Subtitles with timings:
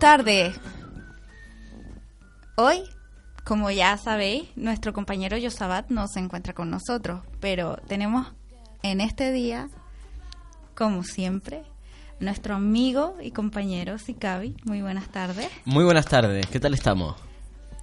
[0.00, 0.58] Tardes.
[2.56, 2.82] Hoy,
[3.44, 8.26] como ya sabéis, nuestro compañero Yosabat no se encuentra con nosotros, pero tenemos
[8.82, 9.68] en este día,
[10.74, 11.64] como siempre,
[12.18, 14.56] nuestro amigo y compañero Sikavi.
[14.64, 15.48] Muy buenas tardes.
[15.66, 17.16] Muy buenas tardes, ¿qué tal estamos?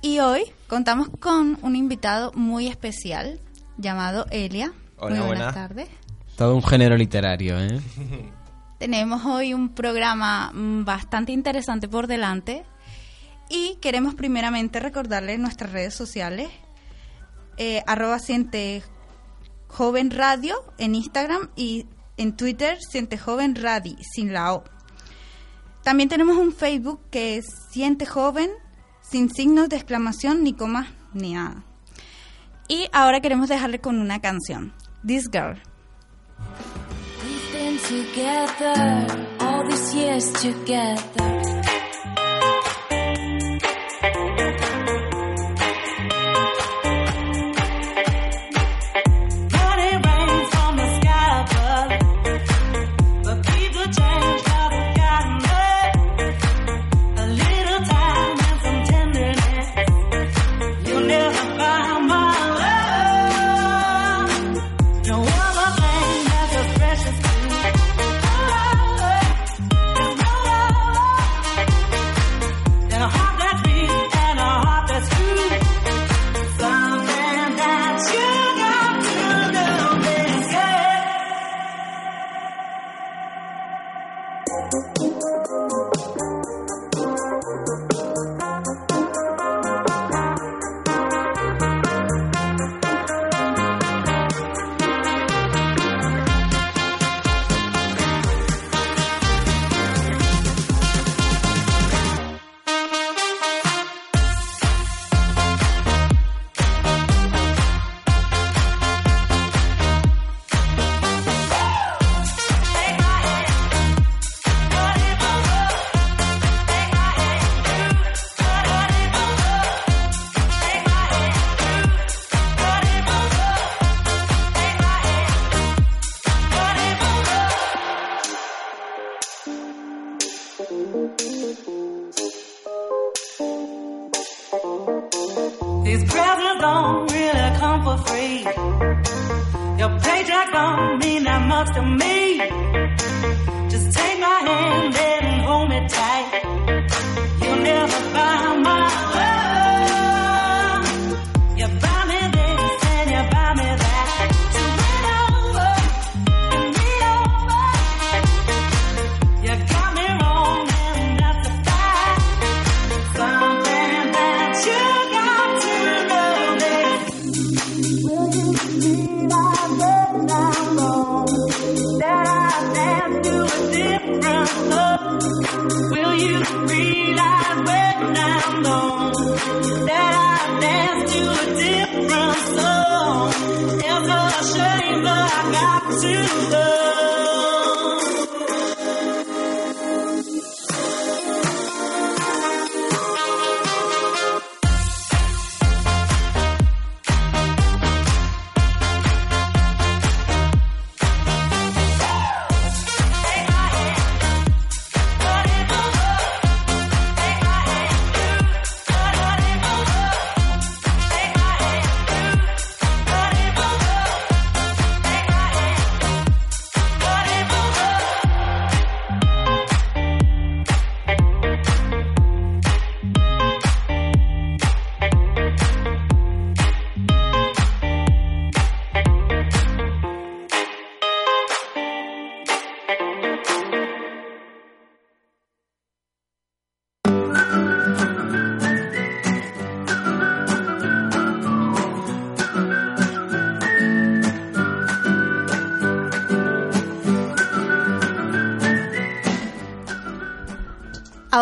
[0.01, 3.39] Y hoy contamos con un invitado muy especial
[3.77, 4.73] llamado Elia.
[4.97, 5.53] Hola, muy buenas buenas.
[5.53, 5.89] tardes.
[6.35, 7.79] Todo un género literario, ¿eh?
[8.77, 12.63] Tenemos hoy un programa mm, bastante interesante por delante
[13.49, 16.49] y queremos primeramente recordarles nuestras redes sociales,
[17.57, 18.83] eh, arroba Siente
[19.67, 24.63] Joven Radio en Instagram y en Twitter Siente Joven Radi, sin la O.
[25.83, 28.51] También tenemos un Facebook que es Siente Joven,
[29.01, 31.63] sin signos de exclamación, ni comas, ni nada.
[32.67, 34.73] Y ahora queremos dejarle con una canción,
[35.05, 35.61] This Girl.
[37.87, 41.76] Together all these years together.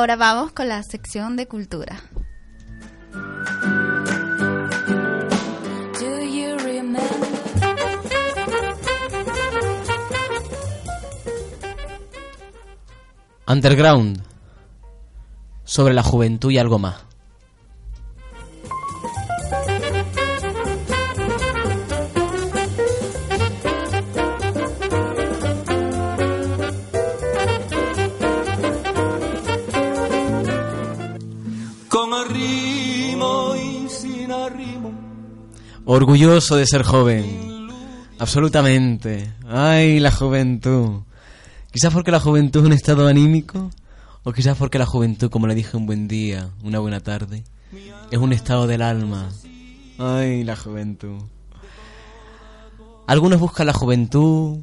[0.05, 1.99] Ahora vamos con la sección de cultura.
[13.47, 14.21] Underground.
[15.63, 17.03] Sobre la juventud y algo más.
[35.85, 37.67] Orgulloso de ser joven.
[38.19, 39.31] Absolutamente.
[39.47, 41.01] Ay, la juventud.
[41.71, 43.69] Quizás porque la juventud es un estado anímico.
[44.23, 47.43] O quizás porque la juventud, como le dije un buen día, una buena tarde,
[48.09, 49.29] es un estado del alma.
[49.99, 51.21] Ay, la juventud.
[53.07, 54.61] Algunos buscan la juventud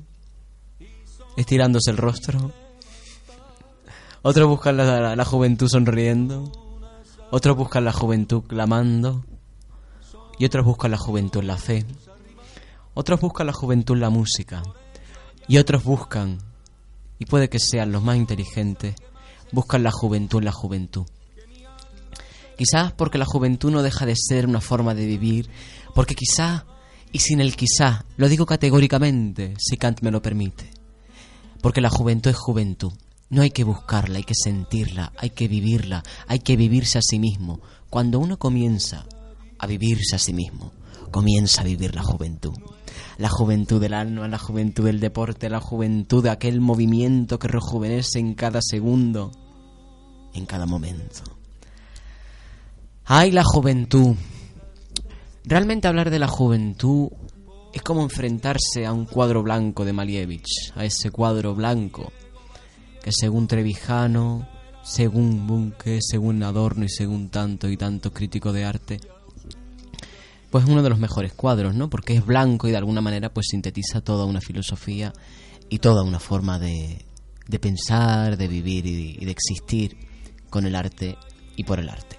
[1.36, 2.50] estirándose el rostro.
[4.22, 6.50] Otros buscan la, la- la juventud sonriendo.
[7.30, 9.24] Otros buscan la juventud clamando.
[10.38, 11.84] Y otros buscan la juventud en la fe.
[12.94, 14.62] Otros buscan la juventud en la música.
[15.48, 16.38] Y otros buscan,
[17.18, 18.94] y puede que sean los más inteligentes,
[19.52, 21.06] buscan la juventud en la juventud.
[22.56, 25.48] Quizás porque la juventud no deja de ser una forma de vivir,
[25.94, 26.66] porque quizá,
[27.12, 30.70] y sin el quizá, lo digo categóricamente, si Kant me lo permite,
[31.60, 32.92] porque la juventud es juventud.
[33.30, 37.18] No hay que buscarla, hay que sentirla, hay que vivirla, hay que vivirse a sí
[37.18, 37.60] mismo.
[37.88, 39.06] Cuando uno comienza
[39.62, 40.72] a vivirse a sí mismo,
[41.10, 42.52] comienza a vivir la juventud.
[43.16, 48.18] La juventud del alma, la juventud del deporte, la juventud de aquel movimiento que rejuvenece
[48.18, 49.30] en cada segundo,
[50.34, 51.22] en cada momento.
[53.04, 54.16] ¡Ay, la juventud!
[55.44, 57.08] Realmente hablar de la juventud
[57.72, 62.12] es como enfrentarse a un cuadro blanco de Malievich, a ese cuadro blanco
[63.02, 64.48] que según Trevijano,
[64.82, 69.00] según Bunke, según Adorno y según tanto y tanto crítico de arte,
[70.52, 71.88] pues es uno de los mejores cuadros, ¿no?
[71.88, 75.14] Porque es blanco y de alguna manera pues sintetiza toda una filosofía
[75.70, 77.06] y toda una forma de,
[77.48, 79.96] de pensar, de vivir y, y de existir
[80.50, 81.16] con el arte
[81.56, 82.18] y por el arte.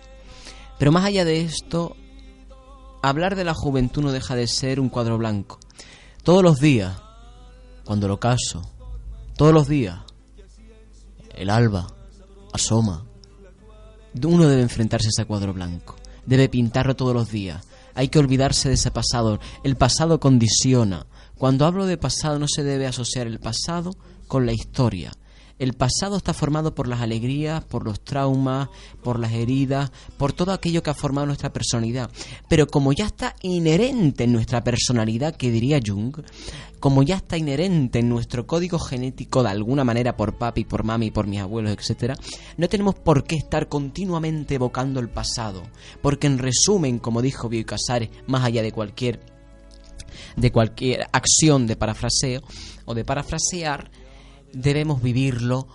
[0.79, 1.95] Pero más allá de esto,
[3.03, 5.59] hablar de la juventud no deja de ser un cuadro blanco.
[6.23, 6.99] Todos los días,
[7.85, 8.63] cuando lo caso,
[9.37, 9.99] todos los días,
[11.35, 11.87] el alba
[12.51, 13.05] asoma.
[14.23, 15.95] Uno debe enfrentarse a ese cuadro blanco.
[16.25, 17.63] Debe pintarlo todos los días.
[17.95, 19.39] Hay que olvidarse de ese pasado.
[19.63, 21.05] El pasado condiciona.
[21.37, 23.91] Cuando hablo de pasado no se debe asociar el pasado
[24.27, 25.11] con la historia.
[25.59, 28.69] El pasado está formado por las alegrías, por los traumas,
[29.03, 32.09] por las heridas, por todo aquello que ha formado nuestra personalidad.
[32.49, 36.17] Pero como ya está inherente en nuestra personalidad, que diría Jung,
[36.79, 41.11] como ya está inherente en nuestro código genético de alguna manera por papi, por mami,
[41.11, 42.17] por mis abuelos, etcétera,
[42.57, 45.63] no tenemos por qué estar continuamente evocando el pasado,
[46.01, 49.21] porque en resumen, como dijo Bioy Casares, más allá de cualquier
[50.35, 52.41] de cualquier acción de parafraseo
[52.85, 53.89] o de parafrasear,
[54.53, 55.67] debemos vivirlo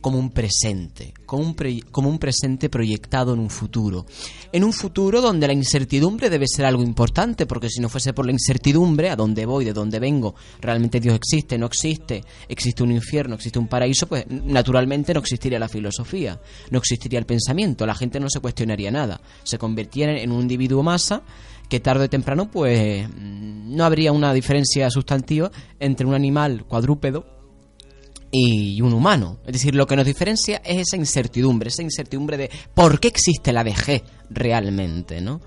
[0.00, 4.04] como un presente, como un, pre- como un presente proyectado en un futuro.
[4.52, 8.26] En un futuro donde la incertidumbre debe ser algo importante, porque si no fuese por
[8.26, 12.92] la incertidumbre, a dónde voy, de dónde vengo, realmente Dios existe, no existe, existe un
[12.92, 16.38] infierno, existe un paraíso, pues naturalmente no existiría la filosofía,
[16.70, 20.82] no existiría el pensamiento, la gente no se cuestionaría nada, se convirtiera en un individuo
[20.82, 21.22] masa
[21.70, 25.50] que tarde o temprano pues mm, no habría una diferencia sustantiva
[25.80, 27.24] entre un animal cuadrúpedo
[28.36, 29.38] y un humano.
[29.46, 33.52] Es decir, lo que nos diferencia es esa incertidumbre, esa incertidumbre de por qué existe
[33.52, 35.40] la vejez realmente, ¿no?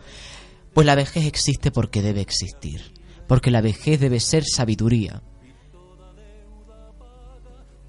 [0.73, 2.93] Pues la vejez existe porque debe existir,
[3.27, 5.21] porque la vejez debe ser sabiduría.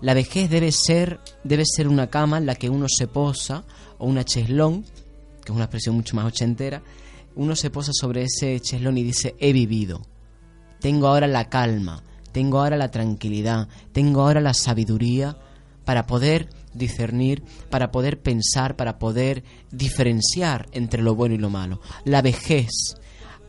[0.00, 3.64] La vejez debe ser debe ser una cama en la que uno se posa
[3.98, 6.82] o una cheslón, que es una expresión mucho más ochentera,
[7.36, 10.04] uno se posa sobre ese cheslón y dice he vivido.
[10.80, 15.36] Tengo ahora la calma, tengo ahora la tranquilidad, tengo ahora la sabiduría
[15.84, 21.80] para poder discernir, para poder pensar, para poder diferenciar entre lo bueno y lo malo.
[22.04, 22.96] La vejez.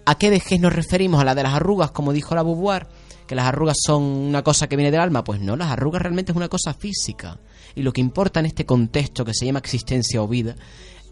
[0.06, 1.22] ¿A qué vejez nos referimos?
[1.22, 2.88] ¿A la de las arrugas, como dijo la Beauvoir?
[3.28, 5.24] ¿Que las arrugas son una cosa que viene del alma?
[5.24, 7.40] Pues no, las arrugas realmente es una cosa física.
[7.76, 10.56] Y lo que importa en este contexto que se llama existencia o vida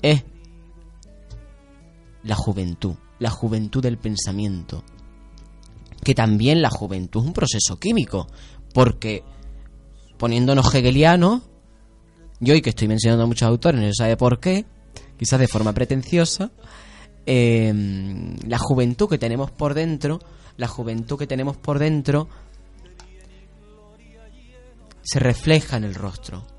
[0.02, 0.24] es
[2.24, 4.84] la juventud, la juventud del pensamiento,
[6.04, 8.28] que también la juventud es un proceso químico,
[8.74, 9.24] porque
[10.18, 11.42] poniéndonos hegelianos,
[12.40, 14.66] yo hoy que estoy mencionando a muchos autores, no se sabe por qué,
[15.18, 16.52] quizás de forma pretenciosa,
[17.26, 17.74] eh,
[18.48, 20.20] la juventud que tenemos por dentro,
[20.58, 22.28] la juventud que tenemos por dentro,
[25.04, 26.57] se refleja en el rostro.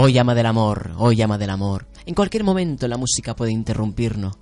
[0.00, 1.88] Oh llama del amor, oh llama del amor.
[2.06, 4.36] En cualquier momento la música puede interrumpirnos.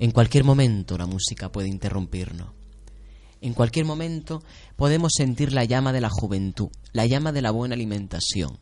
[0.00, 2.48] En cualquier momento la música puede interrumpirnos.
[3.40, 4.42] En cualquier momento
[4.74, 8.58] podemos sentir la llama de la juventud, la llama de la buena alimentación.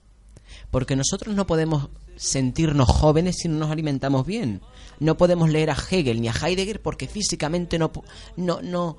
[0.71, 4.61] Porque nosotros no podemos sentirnos jóvenes si no nos alimentamos bien.
[4.99, 7.93] No podemos leer a Hegel ni a Heidegger porque físicamente no
[8.37, 8.99] no no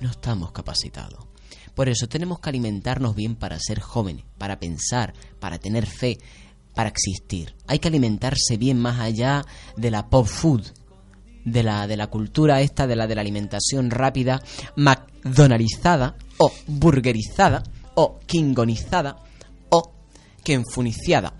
[0.00, 1.29] no estamos capacitados.
[1.74, 6.18] Por eso tenemos que alimentarnos bien para ser jóvenes, para pensar, para tener fe,
[6.74, 7.54] para existir.
[7.66, 9.44] Hay que alimentarse bien más allá
[9.76, 10.62] de la pop food,
[11.44, 14.42] de la, de la cultura esta, de la de la alimentación rápida,
[14.76, 17.62] McDonaldizada, o burgerizada,
[17.94, 19.16] o kingonizada,
[19.70, 19.92] o
[20.42, 21.34] kenfuniciada.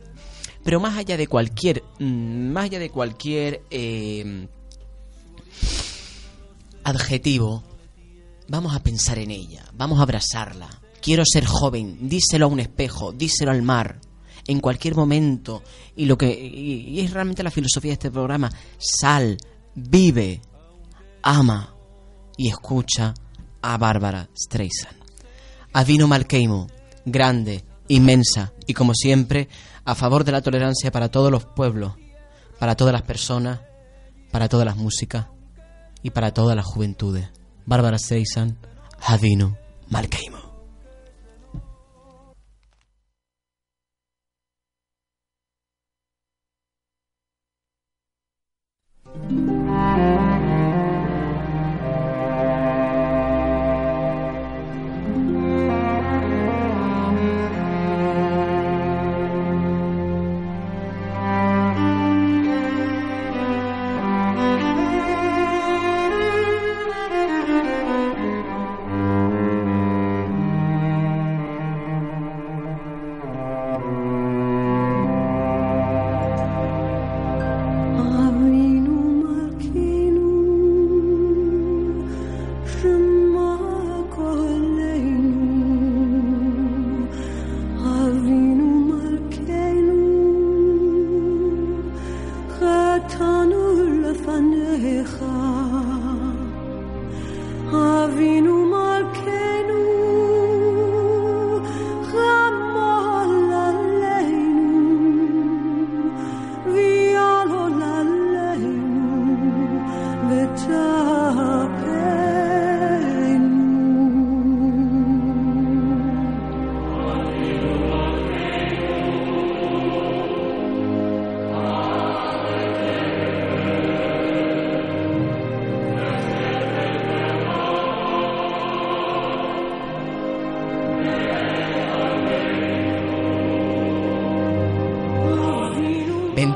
[0.64, 4.46] Pero más allá de cualquier, mm, más allá de cualquier eh,
[6.84, 7.62] adjetivo,
[8.50, 10.68] vamos a pensar en ella, vamos a abrazarla.
[11.00, 14.00] Quiero ser joven, díselo a un espejo, díselo al mar,
[14.46, 15.62] en cualquier momento.
[15.94, 19.38] Y lo que y, es realmente la filosofía de este programa, sal,
[19.74, 20.42] vive,
[21.22, 21.74] ama
[22.36, 23.14] y escucha
[23.62, 24.98] a Bárbara Streisand.
[25.72, 26.66] A Vino Malkeimo,
[27.04, 29.48] grande, inmensa y como siempre,
[29.84, 31.94] a favor de la tolerancia para todos los pueblos,
[32.58, 33.60] para todas las personas,
[34.32, 35.28] para todas las músicas
[36.02, 37.30] y para todas las juventudes.
[37.70, 38.56] Bárbara Streisand,
[39.06, 39.56] Adino
[39.90, 40.39] Malkeimo.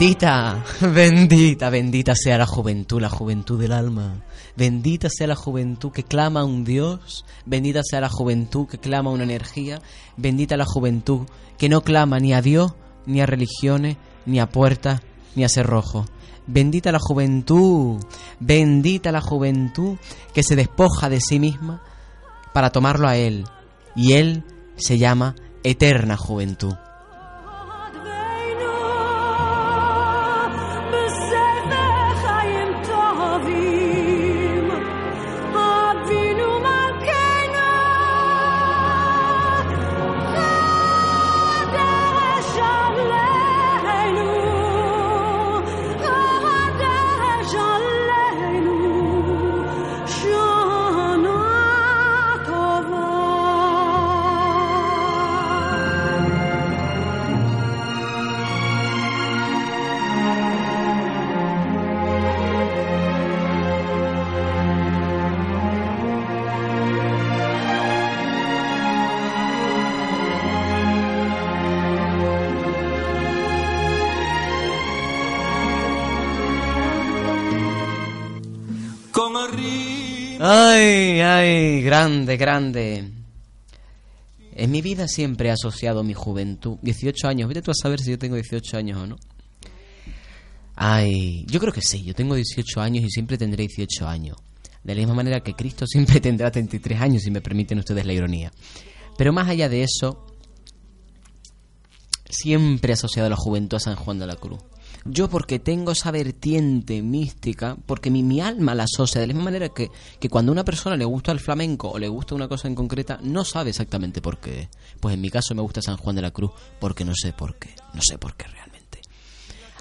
[0.04, 4.22] Bendita, bendita, bendita sea la juventud, la juventud del alma.
[4.54, 7.24] Bendita sea la juventud que clama a un Dios.
[7.46, 9.80] Bendita sea la juventud que clama a una energía.
[10.18, 11.22] Bendita la juventud
[11.56, 12.74] que no clama ni a Dios,
[13.06, 13.96] ni a religiones,
[14.26, 15.00] ni a puertas,
[15.36, 16.06] ni a cerrojos.
[16.46, 17.98] Bendita la juventud,
[18.40, 19.96] bendita la juventud
[20.34, 21.82] que se despoja de sí misma
[22.52, 23.46] para tomarlo a Él.
[23.96, 24.44] Y Él
[24.76, 26.74] se llama eterna juventud.
[80.40, 83.10] Ay, ay, grande, grande.
[84.56, 86.78] En mi vida siempre he asociado mi juventud.
[86.82, 89.16] 18 años, vete tú a saber si yo tengo 18 años o no.
[90.76, 94.36] Ay, yo creo que sí, yo tengo 18 años y siempre tendré 18 años.
[94.82, 98.12] De la misma manera que Cristo siempre tendrá 33 años, si me permiten ustedes la
[98.12, 98.52] ironía.
[99.16, 100.26] Pero más allá de eso,
[102.28, 104.60] siempre he asociado la juventud a San Juan de la Cruz.
[105.06, 109.44] Yo porque tengo esa vertiente mística, porque mi, mi alma la asocia, de la misma
[109.44, 112.48] manera que, que cuando a una persona le gusta el flamenco o le gusta una
[112.48, 114.70] cosa en concreta, no sabe exactamente por qué.
[115.00, 117.58] Pues en mi caso me gusta San Juan de la Cruz porque no sé por
[117.58, 119.02] qué, no sé por qué realmente.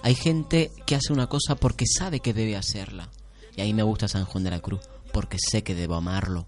[0.01, 3.09] Hay gente que hace una cosa porque sabe que debe hacerla.
[3.55, 4.81] Y ahí me gusta San Juan de la Cruz
[5.13, 6.45] porque sé que debo amarlo.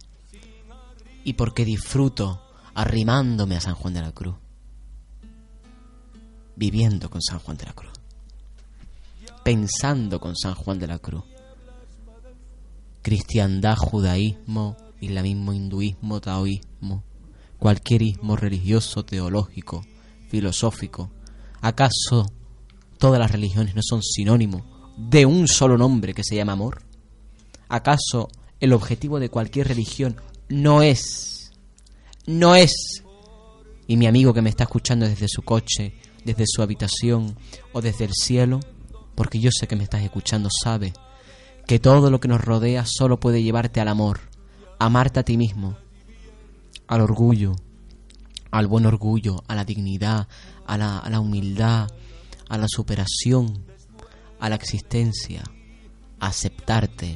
[1.23, 2.41] Y porque disfruto
[2.73, 4.35] arrimándome a San Juan de la Cruz.
[6.57, 7.94] Viviendo con San Juan de la Cruz
[9.45, 11.23] pensando con San Juan de la Cruz.
[13.03, 17.03] Cristiandad, judaísmo, islamismo, hinduismo, taoísmo,
[17.59, 19.85] cualquier ismo religioso, teológico,
[20.29, 21.11] filosófico.
[21.61, 22.25] ¿Acaso
[22.97, 24.63] todas las religiones no son sinónimos
[24.97, 26.81] de un solo nombre que se llama amor?
[27.69, 30.15] ¿Acaso el objetivo de cualquier religión
[30.49, 31.51] no es,
[32.25, 33.03] no es,
[33.85, 37.37] y mi amigo que me está escuchando desde su coche, desde su habitación
[37.73, 38.59] o desde el cielo,
[39.15, 40.93] porque yo sé que me estás escuchando, sabe
[41.67, 44.19] que todo lo que nos rodea solo puede llevarte al amor,
[44.79, 45.77] amarte a ti mismo,
[46.87, 47.55] al orgullo,
[48.51, 50.27] al buen orgullo, a la dignidad,
[50.67, 51.89] a la, a la humildad,
[52.49, 53.65] a la superación,
[54.39, 55.43] a la existencia,
[56.19, 57.15] a aceptarte,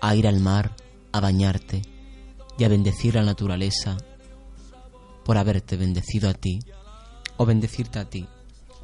[0.00, 0.74] a ir al mar,
[1.12, 1.82] a bañarte
[2.58, 3.96] y a bendecir la naturaleza
[5.24, 6.60] por haberte bendecido a ti
[7.36, 8.26] o bendecirte a ti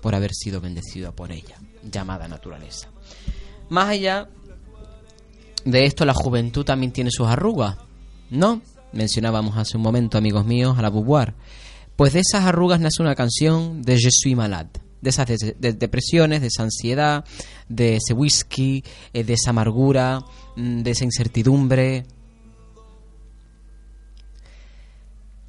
[0.04, 1.56] por haber sido bendecido por ella,
[1.90, 2.90] llamada naturaleza.
[3.70, 4.28] Más allá
[5.64, 7.78] de esto, la juventud también tiene sus arrugas,
[8.28, 8.60] ¿no?
[8.92, 11.32] Mencionábamos hace un momento, amigos míos, a la Beauvoir.
[11.96, 14.68] Pues de esas arrugas nace una canción de Je suis malade.
[15.00, 17.24] De esas de- de- depresiones, de esa ansiedad,
[17.70, 18.84] de ese whisky,
[19.14, 20.18] eh, de esa amargura,
[20.56, 22.04] mm, de esa incertidumbre.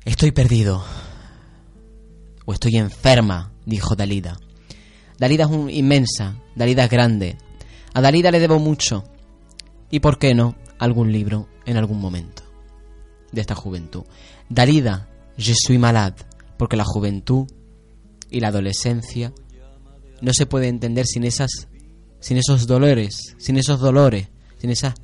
[0.05, 0.81] Estoy perdido.
[2.45, 4.37] O estoy enferma, dijo Dalida.
[5.19, 7.37] Dalida es un- inmensa, Dalida es grande.
[7.93, 9.03] A Dalida le debo mucho.
[9.91, 12.43] Y por qué no, algún libro en algún momento
[13.31, 14.03] de esta juventud.
[14.49, 16.15] Dalida, je suis malade,
[16.57, 17.47] porque la juventud
[18.29, 19.31] y la adolescencia
[20.21, 21.67] no se puede entender sin esas
[22.19, 24.95] sin esos dolores, sin esos dolores, sin esas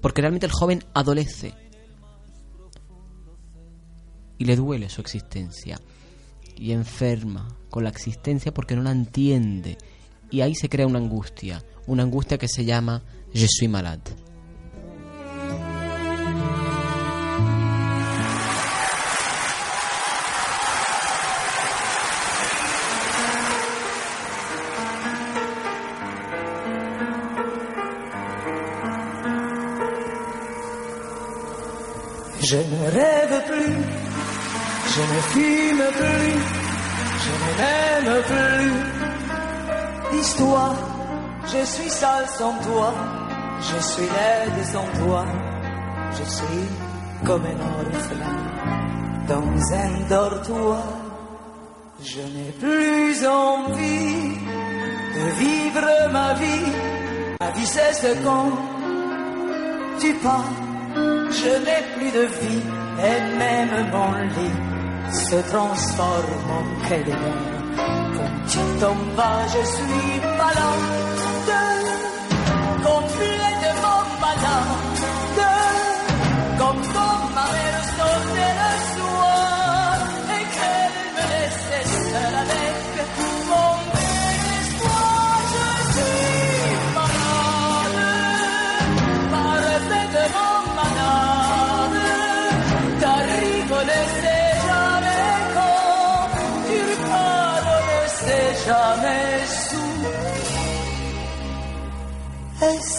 [0.00, 1.52] porque realmente el joven adolece
[4.38, 5.78] y le duele su existencia
[6.60, 9.78] y enferma con la existencia porque no la entiende
[10.30, 14.14] y ahí se crea una angustia, una angustia que se llama je suis malade.
[32.42, 33.99] Je ne rêve plus,
[34.94, 36.36] je ne fume plus,
[37.24, 40.18] je ne m'aime plus.
[40.18, 40.76] Histoire,
[41.52, 42.92] je suis sale sans toi,
[43.60, 45.24] je suis laide sans toi,
[46.18, 46.68] je suis
[47.24, 48.40] comme un orphelin
[49.28, 50.82] dans un dortoir.
[52.02, 54.36] Je n'ai plus envie
[55.16, 56.72] de vivre ma vie,
[57.40, 58.50] ma vie cesse quand
[60.00, 60.52] tu pars.
[61.40, 62.62] Je n'ai plus de vie
[63.08, 64.69] et même mon lit
[65.10, 67.60] se transforme en quai de mer.
[69.16, 71.19] Vas, je suis malade,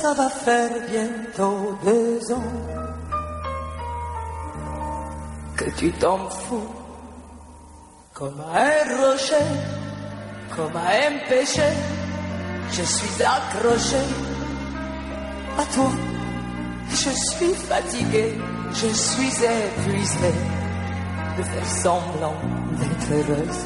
[0.02, 2.54] ça va faire bientôt deux ans
[5.56, 6.72] que tu t'en fous
[8.14, 9.48] comme à un rocher,
[10.56, 11.70] comme à un péché.
[12.72, 14.04] Je suis accroché
[15.58, 15.92] à toi.
[16.90, 18.38] Je suis fatigué,
[18.74, 20.34] je suis épuisé
[21.38, 22.40] de faire semblant
[22.78, 23.64] d'être heureuse.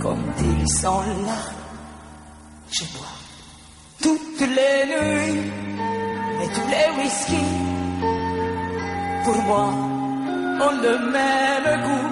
[0.00, 1.40] Comme ils sont là,
[2.70, 3.21] je bois
[4.02, 5.40] toutes les nuits
[6.42, 7.44] et tous les whisky.
[9.24, 9.66] Pour moi,
[10.66, 12.10] ont le même goût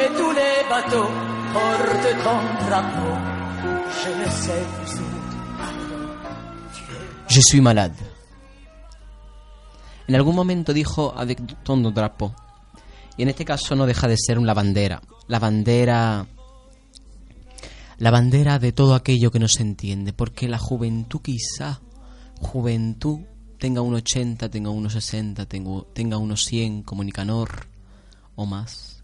[0.00, 1.10] et tous les bateaux
[1.52, 3.14] portent ton drapeau.
[4.00, 5.06] Je ne sais plus.
[7.28, 7.94] Je suis malade.
[10.08, 12.32] En algún momento dijo avec ton drapeau.
[13.16, 15.00] Y en este caso no deja de ser una bandera.
[15.28, 16.26] La bandera
[17.98, 21.80] la bandera de todo aquello que no se entiende, porque la juventud quizá,
[22.40, 23.20] juventud,
[23.58, 27.66] tenga un 80, tenga unos 60, tengo- tenga unos 100 como Nicanor
[28.34, 29.02] o más,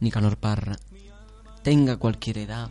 [0.00, 0.76] Nicanor Parra,
[1.62, 2.70] tenga cualquier edad,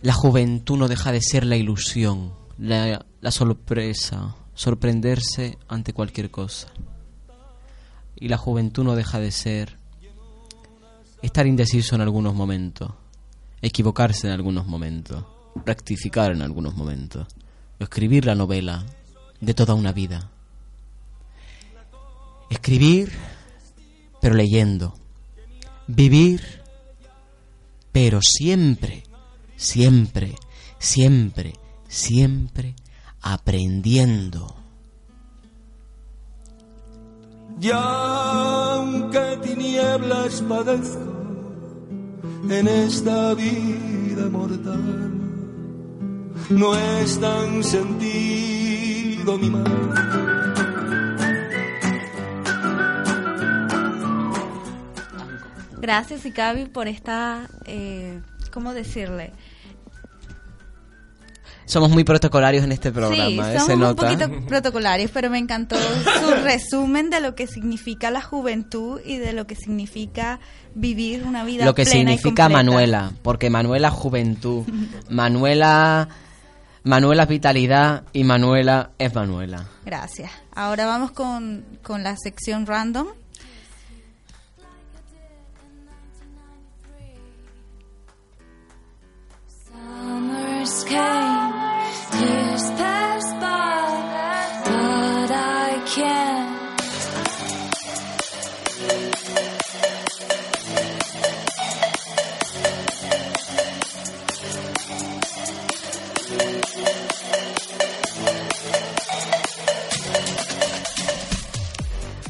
[0.00, 6.68] la juventud no deja de ser la ilusión, la, la sorpresa, sorprenderse ante cualquier cosa.
[8.18, 9.76] Y la juventud no deja de ser
[11.20, 12.92] estar indeciso en algunos momentos,
[13.62, 15.24] equivocarse en algunos momentos,
[15.64, 17.26] rectificar en algunos momentos,
[17.78, 18.84] escribir la novela
[19.40, 20.30] de toda una vida.
[22.50, 23.12] Escribir,
[24.20, 24.94] pero leyendo.
[25.88, 26.42] Vivir,
[27.92, 29.04] pero siempre,
[29.56, 30.34] siempre,
[30.78, 31.54] siempre,
[31.88, 32.74] siempre
[33.20, 34.54] aprendiendo.
[37.58, 41.15] Ya aunque tinieblas padezco
[42.48, 45.10] en esta vida mortal,
[46.50, 50.26] no es tan sentido mi mal.
[55.78, 58.20] Gracias, Icabi, por esta, eh,
[58.50, 59.32] ¿cómo decirle?
[61.66, 63.58] Somos muy protocolarios en este programa, sí, ¿eh?
[63.58, 64.02] somos se un nota.
[64.04, 69.32] poquito protocolarios, pero me encantó su resumen de lo que significa la juventud y de
[69.32, 70.38] lo que significa
[70.74, 72.48] vivir una vida Lo que plena y significa completa.
[72.64, 74.64] Manuela, porque Manuela es juventud,
[75.10, 76.08] Manuela,
[76.84, 79.66] Manuela es vitalidad y Manuela es Manuela.
[79.84, 80.30] Gracias.
[80.54, 83.08] Ahora vamos con, con la sección random.
[89.66, 91.45] Summers came,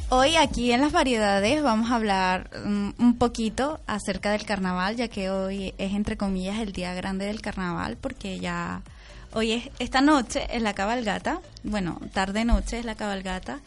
[0.08, 5.08] Hoy aquí en las variedades vamos a hablar mm, un poquito acerca del carnaval, ya
[5.08, 8.82] que hoy es entre comillas el día grande del carnaval, porque ya
[9.32, 13.60] hoy es esta noche es la cabalgata, bueno, tarde noche es la cabalgata,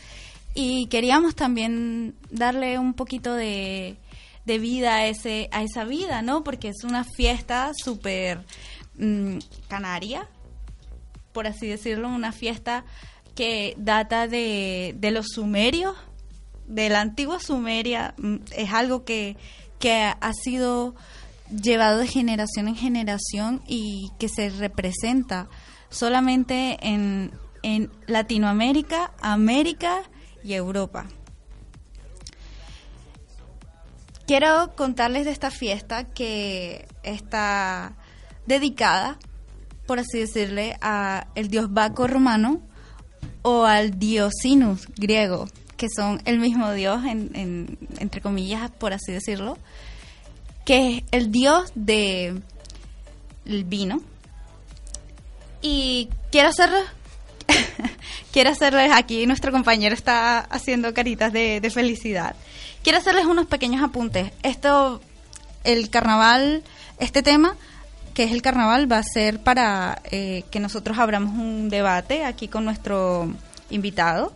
[0.54, 3.98] y queríamos también darle un poquito de,
[4.46, 6.44] de vida a ese a esa vida, ¿no?
[6.44, 8.44] Porque es una fiesta súper
[8.98, 10.28] mm, canaria,
[11.32, 12.84] por así decirlo, una fiesta
[13.36, 15.96] que data de, de los sumerios,
[16.68, 19.38] de la antigua Sumeria, mm, es algo que,
[19.80, 20.96] que ha sido
[21.50, 25.48] llevado de generación en generación y que se representa
[25.90, 27.32] solamente en,
[27.64, 30.02] en Latinoamérica, América
[30.44, 31.08] y Europa.
[34.28, 37.94] Quiero contarles de esta fiesta que está
[38.46, 39.18] dedicada,
[39.88, 42.62] por así decirle, a el dios Baco romano
[43.42, 49.12] o al Diosinus griego, que son el mismo dios, en, en- entre comillas, por así
[49.12, 49.58] decirlo,
[50.66, 52.42] que es el dios de
[53.46, 54.02] el vino.
[55.62, 56.78] Y quiero hacerlo,
[58.32, 62.36] quiero hacerles aquí, nuestro compañero está haciendo caritas de, de felicidad.
[62.84, 64.32] Quiero hacerles unos pequeños apuntes.
[64.44, 65.02] Esto,
[65.64, 66.64] el carnaval,
[66.98, 67.56] este tema,
[68.14, 72.48] que es el carnaval, va a ser para eh, que nosotros abramos un debate aquí
[72.48, 73.34] con nuestro
[73.70, 74.34] invitado.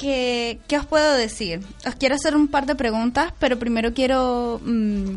[0.00, 1.60] ¿Qué, qué os puedo decir?
[1.86, 5.16] Os quiero hacer un par de preguntas, pero primero quiero mm,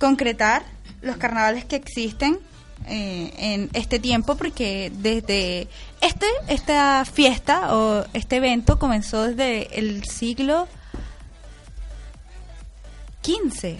[0.00, 0.64] concretar
[1.02, 2.40] los carnavales que existen
[2.88, 5.68] eh, en este tiempo, porque desde
[6.00, 10.66] este esta fiesta o este evento comenzó desde el siglo
[13.22, 13.76] XV,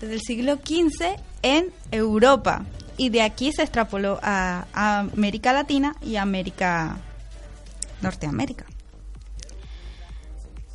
[0.00, 2.64] desde el siglo XV en Europa,
[2.96, 6.96] y de aquí se extrapoló a, América Latina y América
[8.00, 8.66] Norteamérica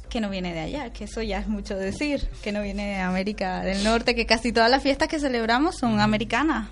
[0.08, 2.96] que no viene de allá, que eso ya es mucho decir, que no viene de
[2.96, 6.70] América del Norte, que casi todas las fiestas que celebramos son americanas.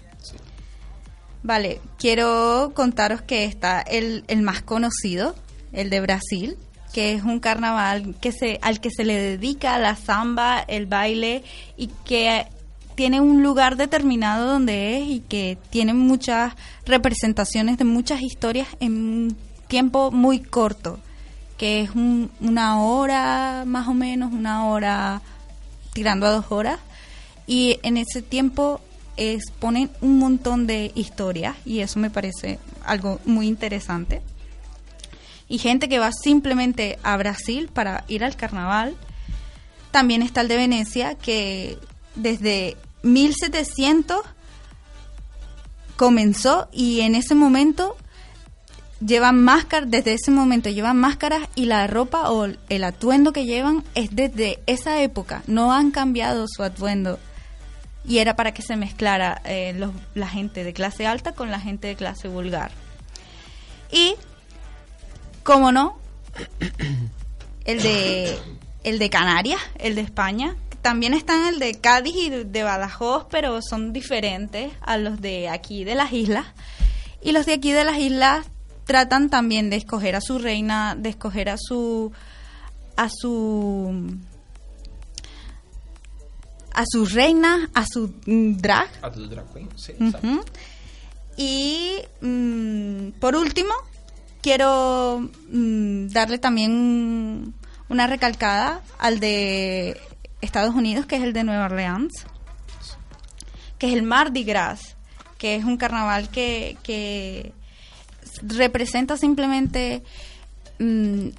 [1.44, 5.36] Vale, quiero contaros que está el, el más conocido,
[5.74, 6.58] el de Brasil,
[6.92, 11.44] que es un carnaval que se, al que se le dedica la samba, el baile
[11.78, 12.48] y que
[12.96, 16.54] tiene un lugar determinado donde es y que tiene muchas
[16.86, 21.00] representaciones de muchas historias en un tiempo muy corto
[21.58, 25.22] que es un- una hora más o menos, una hora
[25.94, 26.80] tirando a dos horas.
[27.48, 28.82] Y en ese tiempo
[29.18, 34.22] exponen un montón de historias y eso me parece algo muy interesante.
[35.48, 38.96] Y gente que va simplemente a Brasil para ir al carnaval.
[39.92, 41.78] También está el de Venecia, que
[42.16, 44.22] desde 1700
[45.96, 47.96] comenzó y en ese momento
[49.06, 53.84] llevan máscaras, desde ese momento llevan máscaras y la ropa o el atuendo que llevan
[53.94, 57.20] es desde esa época, no han cambiado su atuendo.
[58.08, 61.60] Y era para que se mezclara eh, los- la gente de clase alta con la
[61.60, 62.72] gente de clase vulgar.
[63.92, 64.16] Y,
[65.44, 65.98] como no,
[67.66, 68.38] el de,
[68.84, 70.56] el de Canarias, el de España.
[70.82, 75.84] También están el de Cádiz y de Badajoz, pero son diferentes a los de aquí
[75.84, 76.46] de las islas.
[77.24, 78.46] Y los de aquí de las islas
[78.86, 82.12] tratan también de escoger a su reina, de escoger a su
[82.96, 84.18] a su
[86.74, 88.90] a su reina, a su drag.
[89.02, 89.94] A tu drag queen, sí.
[91.38, 93.74] Y mm, por último,
[94.42, 97.54] quiero mm, darle también
[97.90, 100.00] una recalcada al de
[100.42, 102.26] Estados Unidos, que es el de Nueva Orleans,
[103.78, 104.96] que es el Mardi Gras,
[105.38, 107.54] que es un carnaval que, que
[108.42, 110.04] representa simplemente
[110.80, 111.30] mm,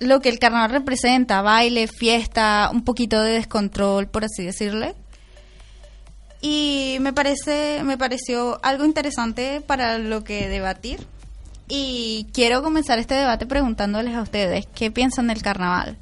[0.00, 4.94] lo que el carnaval representa, baile, fiesta, un poquito de descontrol, por así decirle.
[6.40, 10.98] Y me parece, me pareció algo interesante para lo que debatir.
[11.68, 15.96] Y quiero comenzar este debate preguntándoles a ustedes qué piensan del carnaval.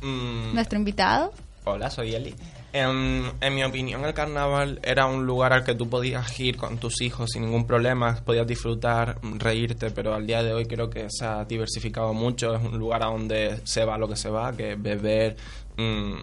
[0.00, 1.32] Mm, Nuestro invitado.
[1.64, 2.34] Hola, soy Eli.
[2.74, 6.78] En, en mi opinión, el carnaval era un lugar al que tú podías ir con
[6.78, 11.06] tus hijos sin ningún problema, podías disfrutar, reírte, pero al día de hoy creo que
[11.08, 12.52] se ha diversificado mucho.
[12.56, 15.36] Es un lugar a donde se va lo que se va, que beber,
[15.76, 16.14] mm,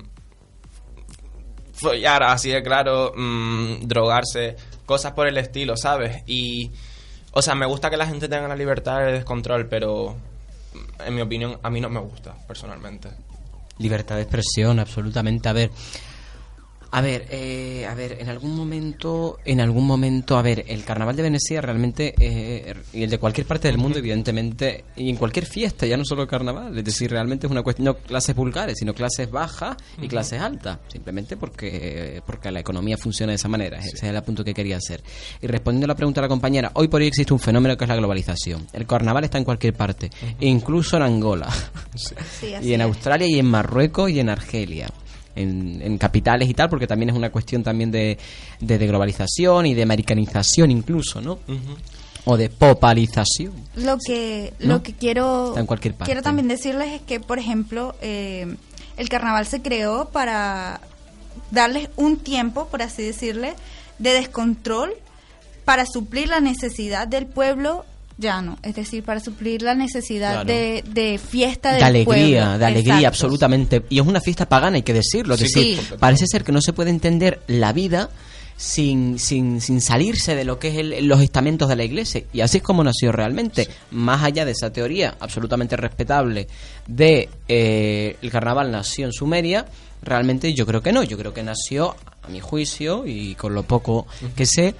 [1.71, 6.21] follar, así de claro, mm, drogarse, cosas por el estilo, ¿sabes?
[6.27, 6.69] Y,
[7.31, 10.17] o sea, me gusta que la gente tenga la libertad de descontrol, pero
[11.05, 13.07] en mi opinión, a mí no me gusta, personalmente.
[13.77, 15.47] Libertad de expresión, absolutamente.
[15.47, 15.71] A ver,
[16.93, 21.15] a ver, eh, a ver, en algún momento, en algún momento, a ver, el carnaval
[21.15, 25.45] de Venecia realmente, eh, y el de cualquier parte del mundo, evidentemente, y en cualquier
[25.45, 28.93] fiesta, ya no solo carnaval, es decir, realmente es una cuestión, no clases vulgares, sino
[28.93, 33.95] clases bajas y clases altas, simplemente porque, porque la economía funciona de esa manera, ese
[33.95, 35.01] es el punto que quería hacer.
[35.41, 37.85] Y respondiendo a la pregunta de la compañera, hoy por hoy existe un fenómeno que
[37.85, 38.67] es la globalización.
[38.73, 40.09] El carnaval está en cualquier parte,
[40.41, 41.49] incluso en Angola.
[41.95, 42.87] Sí, y en es.
[42.87, 44.89] Australia y en Marruecos y en Argelia.
[45.35, 48.17] En, en capitales y tal, porque también es una cuestión también de,
[48.59, 51.39] de, de globalización y de americanización incluso, ¿no?
[52.25, 53.53] O de popalización.
[53.75, 54.73] Lo que, ¿No?
[54.75, 56.05] lo que quiero, Está en cualquier parte.
[56.11, 58.55] quiero también decirles es que, por ejemplo, eh,
[58.97, 60.81] el carnaval se creó para
[61.49, 63.53] darles un tiempo, por así decirle,
[63.99, 64.91] de descontrol
[65.65, 67.85] para suplir la necesidad del pueblo
[68.21, 70.47] llano, es decir, para suplir la necesidad Claro.
[70.47, 72.05] de, de fiesta del de alegría,
[72.43, 72.57] pueblo.
[72.59, 73.07] de alegría, Exacto.
[73.09, 73.83] absolutamente.
[73.89, 75.33] Y es una fiesta pagana, hay que decirlo.
[75.33, 78.09] Es Sí, decir, parece ser que no se puede entender la vida
[78.55, 82.23] sin, sin, sin salirse de lo que es el- los estamentos de la iglesia.
[82.31, 83.67] Y así es como nació realmente.
[83.89, 86.47] Más allá de esa teoría absolutamente respetable
[86.87, 89.65] de eh, el carnaval nació en Sumeria,
[90.03, 91.01] realmente yo creo que no.
[91.03, 94.05] Yo creo que nació, a mi juicio, y con lo poco
[94.35, 94.75] que sé,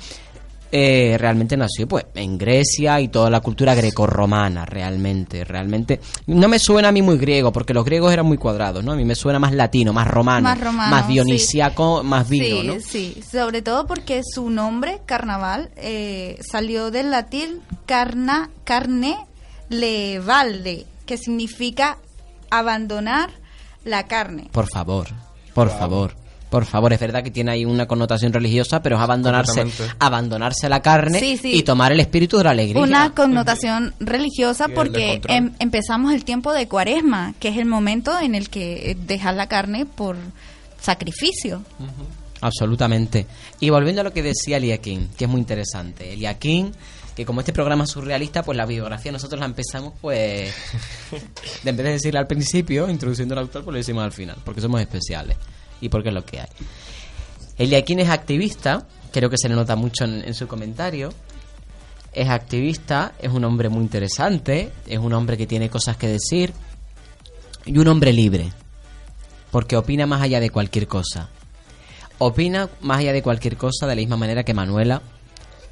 [0.72, 6.00] eh, realmente nació pues en Grecia y toda la cultura grecorromana realmente realmente.
[6.28, 8.96] No me suena a mí muy griego porque los griegos eran muy cuadrados no a
[8.96, 11.14] mí me suena más latino más romano Más romano, más sí.
[11.14, 17.12] dionisiaco más vino sí, no sí, sobre todo porque su nombre, carnaval, eh, salió del
[17.12, 19.18] latín carna, carne
[19.70, 21.98] levalde, que significa
[22.50, 23.30] abandonar
[23.84, 24.50] la carne.
[24.52, 25.08] por favor
[25.54, 26.14] por favor
[26.52, 29.66] por favor, es verdad que tiene ahí una connotación religiosa, pero es abandonarse,
[30.00, 31.54] abandonarse a la carne Sí, sí.
[31.56, 32.84] y tomar el espíritu de la alegría.
[32.84, 38.36] Una connotación religiosa porque em- empezamos el tiempo de cuaresma, que es el momento en
[38.36, 40.18] el que dejas la carne por
[40.82, 41.64] sacrificio.
[42.42, 43.28] Absolutamente.
[43.62, 46.12] Y volviendo a lo que decía Eliakim, que es muy interesante.
[46.12, 46.72] Eliakim,
[47.16, 50.54] que como este programa es surrealista, pues la biografía nosotros la empezamos, pues,
[51.64, 54.36] de en vez de decirla al principio, introduciendo al autor, pues lo decimos al final,
[54.44, 55.38] porque somos especiales
[55.82, 56.48] y porque es lo que hay.
[57.58, 61.10] Eliakim es activista, creo que se le nota mucho en, en su comentario.
[62.14, 66.54] Es activista, es un hombre muy interesante, es un hombre que tiene cosas que decir
[67.66, 68.52] y un hombre libre,
[69.52, 71.30] porque opina más allá de cualquier cosa
[72.24, 75.02] opina más allá de cualquier cosa de la misma manera que Manuela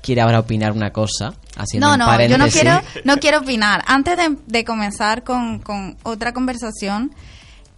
[0.01, 3.83] quiere ahora opinar una cosa haciendo No, un no, yo no quiero, no quiero opinar.
[3.85, 7.11] Antes de, de comenzar con, con otra conversación,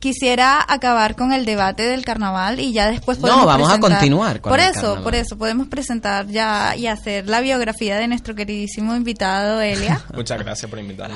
[0.01, 4.41] quisiera acabar con el debate del carnaval y ya después No, podemos vamos a continuar
[4.41, 5.03] con por el eso, carnaval.
[5.03, 10.03] por eso podemos presentar ya y hacer la biografía de nuestro queridísimo invitado Elia.
[10.13, 11.15] Muchas gracias por invitarme.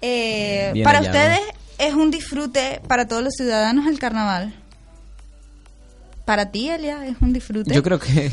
[0.00, 1.14] Eh, para hallado.
[1.18, 1.40] ustedes
[1.78, 4.54] es un disfrute para todos los ciudadanos el carnaval.
[6.24, 7.74] para ti, Elia, es un disfrute.
[7.74, 8.30] Yo creo que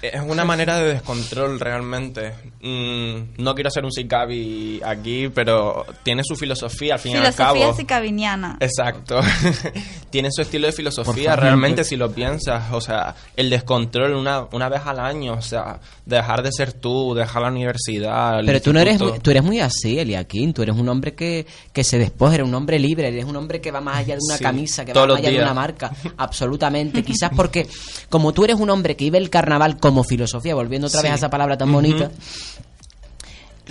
[0.00, 2.34] Es una manera de descontrol realmente.
[2.60, 7.32] Mm, no quiero hacer un sicavi aquí, pero tiene su filosofía al fin y al
[7.32, 7.76] Filosofía cabo.
[7.76, 8.56] sicaviniana.
[8.60, 9.20] Exacto.
[10.10, 11.44] tiene su estilo de filosofía favor.
[11.44, 12.72] realmente si lo piensas.
[12.72, 15.34] O sea, el descontrol una, una vez al año.
[15.34, 18.40] O sea, dejar de ser tú, dejar la universidad.
[18.44, 20.52] Pero tú no eres tú eres muy así, Eliaquín.
[20.52, 23.60] Tú eres un hombre que, que se despoja, eres un hombre libre, eres un hombre
[23.60, 25.44] que va más allá de una Sí, camisa, que va más allá de días.
[25.44, 25.90] una marca.
[26.16, 27.02] Absolutamente.
[27.02, 27.66] Quizás porque,
[28.08, 31.04] como tú eres un hombre que vive el carnaval como filosofía, volviendo otra Sí.
[31.04, 32.10] vez a esa palabra tan bonita,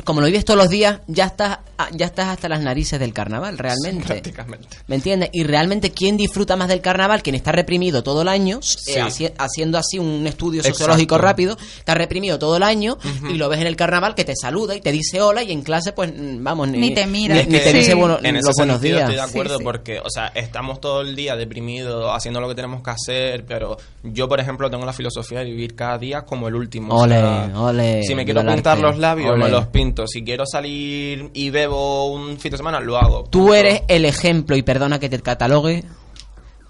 [0.06, 1.60] como lo vives todos los días, ya estás,
[1.94, 4.06] ya estás hasta las narices del carnaval, realmente.
[4.08, 4.68] Prácticamente.
[4.88, 5.30] ¿Me entiendes?
[5.34, 7.22] Y realmente, ¿quién disfruta más del carnaval?
[7.22, 8.94] Quien está reprimido todo el año, Sí.
[8.94, 10.78] eh, haci- haciendo así un estudio Exacto.
[10.80, 12.98] sociológico rápido, está reprimido todo el año
[13.30, 15.62] y lo ves en el carnaval que te saluda y te dice hola y en
[15.62, 17.36] clase, pues mm, vamos, Ni te mira.
[17.36, 17.98] Ni, Es ni que te dice sí.
[17.98, 19.10] bueno- en ese los buenos sentido días.
[19.10, 19.64] estoy de acuerdo Sí, sí.
[19.66, 23.78] porque, o sea, estamos todo el día deprimidos haciendo lo que tenemos que hacer, pero
[24.04, 26.94] yo, por ejemplo, tengo la filosofía de vivir cada día como el último.
[26.96, 29.44] o Ole, sea, ole, Si me quiero pintar los labios, Ole.
[29.44, 29.81] me los pinto.
[30.08, 33.24] Si quiero salir y bebo un fin de semana, lo hago.
[33.30, 35.84] Tú eres el ejemplo, y perdona que te catalogue,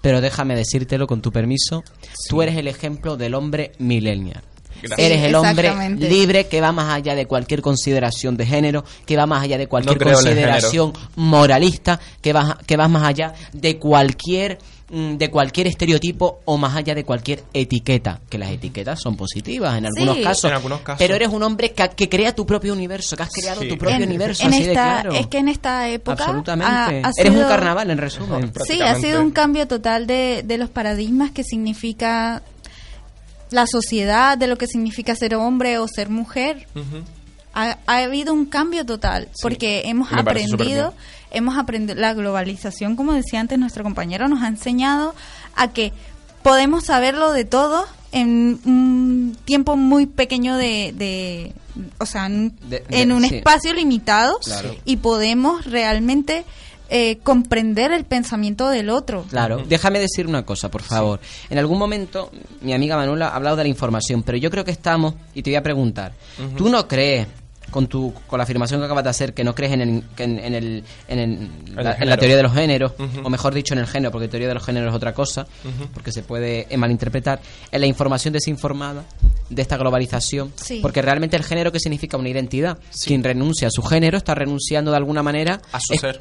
[0.00, 1.84] pero déjame decírtelo con tu permiso,
[2.28, 4.42] tú eres el ejemplo del hombre millennial.
[4.82, 4.98] Gracias.
[5.10, 9.26] Eres el hombre libre que va más allá de cualquier consideración de género, que va
[9.26, 14.58] más allá de cualquier consideración moralista, que va, que va más allá de cualquier
[14.92, 19.86] de cualquier estereotipo o más allá de cualquier etiqueta, que las etiquetas son positivas en
[19.86, 20.22] algunos Sí.
[20.22, 20.98] casos, En algunos casos.
[20.98, 23.68] pero eres un hombre que, que crea tu propio universo, que has creado Sí.
[23.68, 25.12] tu propio En- universo, en así de esta, claro.
[25.14, 26.24] Es que en esta época.
[26.24, 26.70] Absolutamente.
[26.70, 28.52] ha- ha Eres un sido- carnaval, en resumen.
[28.66, 32.42] Sí, ha sido un cambio total de, de los paradigmas que significa
[33.50, 36.66] la sociedad, de lo que significa ser hombre o ser mujer.
[37.54, 41.02] Ha, ha habido un cambio total porque hemos me aprendido, bien.
[41.32, 45.14] Hemos aprendido la globalización, como decía antes nuestro compañero, nos ha enseñado
[45.56, 45.92] a que
[46.42, 51.52] podemos saberlo de todo en un tiempo muy pequeño de, de
[51.98, 53.36] o sea, en, De- de- en un sí.
[53.36, 54.74] espacio limitado Claro.
[54.84, 56.44] y podemos realmente
[56.94, 59.24] eh, comprender el pensamiento del otro.
[59.30, 61.20] Claro, déjame decir una cosa, por favor.
[61.48, 64.72] En algún momento, mi amiga Manuela ha hablado de la información, pero yo creo que
[64.72, 66.12] estamos, y te voy a preguntar,
[66.54, 67.28] ¿tú no crees,
[67.72, 70.22] con tu con la afirmación que acabas de hacer, que no crees en, el, que
[70.22, 72.92] en, en el, en, el- el la, en la teoría de los géneros,
[73.24, 75.46] o mejor dicho, en el género, porque teoría de los géneros es otra cosa,
[75.92, 77.40] porque se puede eh, malinterpretar,
[77.72, 79.04] en la información desinformada
[79.50, 80.52] de esta globalización?
[80.54, 80.78] Sí.
[80.80, 82.78] Porque realmente el género, que significa una identidad?
[83.04, 86.20] Quien renuncia a su género está renunciando de alguna manera A su es- ser.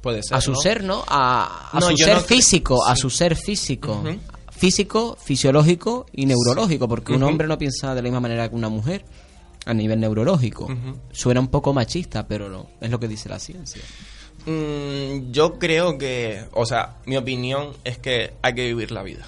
[0.00, 0.36] Puede ser.
[0.36, 0.60] a su ¿no?
[0.60, 1.02] ser, ¿no?
[1.08, 4.02] A, a No, su ser no físico, a su ser físico.
[4.50, 8.68] Físico, fisiológico y neurológico, porque un hombre no piensa de la misma manera que una
[8.68, 9.04] mujer
[9.66, 10.68] a nivel neurológico.
[11.12, 13.82] Suena un poco machista, pero no, es lo que dice la ciencia.
[14.46, 19.24] Mm, yo creo que, o sea, mi opinión es que hay que vivir la vida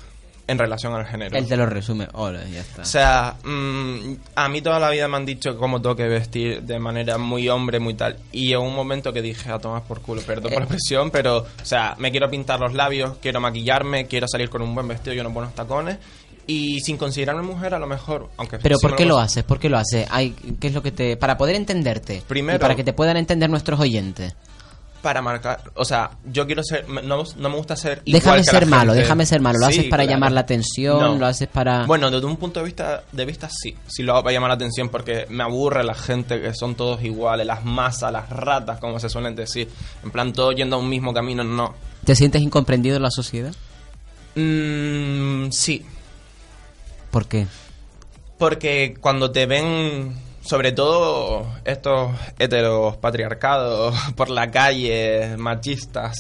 [0.49, 1.37] en relación al género.
[1.37, 2.83] Él te lo resume, hola, ya está.
[2.83, 6.63] O sea, mm, a mí toda la vida me han dicho cómo tengo que vestir
[6.63, 8.19] de manera muy hombre, muy tal.
[8.31, 10.63] Y llegó un momento que dije, a tomar por culo, perdón por la Eh.
[10.65, 14.73] expresión, pero, o sea, me quiero pintar los labios, quiero maquillarme, quiero salir con un
[14.75, 15.97] buen vestido y unos buenos tacones.
[16.49, 18.59] Y sin considerarme mujer, a lo mejor, aunque...
[18.59, 19.43] Pero ¿por qué lo haces?
[19.43, 20.07] ¿Por qué lo haces?
[20.11, 20.31] Ay,
[20.61, 23.51] ¿Qué es lo que te para poder entenderte Primero- y para que te puedan entender
[23.51, 24.35] nuestros oyentes?
[25.03, 28.45] Para marcar, o sea, yo quiero ser, no, no me gusta ser igual Déjame que
[28.45, 29.03] ser la malo, gente.
[29.03, 29.59] déjame ser malo.
[29.61, 30.17] ¿Lo Sí, haces para claro.
[30.17, 30.99] llamar la atención?
[31.01, 31.17] No.
[31.17, 31.85] ¿Lo haces para...?
[31.87, 34.55] Bueno, desde un punto de vista, de vista sí, sí lo hago para llamar la
[34.55, 38.99] atención porque me aburre la gente que son todos iguales, las masas, las ratas, como
[38.99, 39.69] se suelen decir.
[40.03, 41.75] En plan, todos yendo a un mismo camino, no.
[42.05, 43.53] ¿Te sientes incomprendido en la sociedad?
[44.35, 45.85] Mm, sí,
[47.11, 47.47] ¿Por qué?
[48.39, 56.15] porque cuando te ven, sobre todo estos heteros patriarcados por la calle, machistas,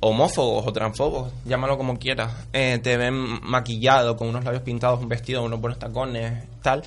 [0.00, 3.14] homófobos o transfobos, llámalo como quieras, eh, te ven
[3.44, 6.82] maquillado, con unos labios pintados, un vestido, unos buenos tacones, tal.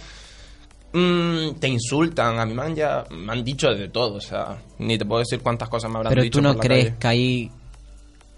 [0.91, 4.58] mm, te insultan, a mí me han, ya, me han dicho de todo, o sea,
[4.80, 6.39] ni te puedo decir cuántas cosas me habrán Pero dicho.
[6.39, 6.98] tú no por la crees calle.
[7.00, 7.52] que ahí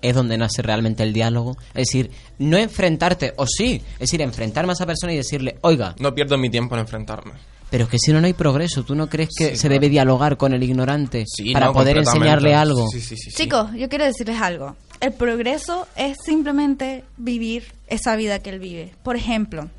[0.04, 1.58] es donde nace realmente el diálogo.
[1.74, 5.96] Es decir, no enfrentarte, o sí, es decir, enfrentarme a esa persona y decirle, oiga,
[6.00, 7.34] No pierdo mi tiempo en enfrentarme.
[7.72, 8.84] pero es que si no, no hay progreso.
[8.84, 9.74] ¿Tú no crees que Sí, se claro.
[9.74, 12.88] debe dialogar con el ignorante Sí, para no, poder enseñarle algo?
[12.90, 13.44] Sí, sí, sí, sí.
[13.44, 14.76] Chicos, yo quiero decirles algo.
[15.00, 18.94] El progreso es simplemente vivir esa vida que él vive.
[19.04, 19.70] Por ejemplo,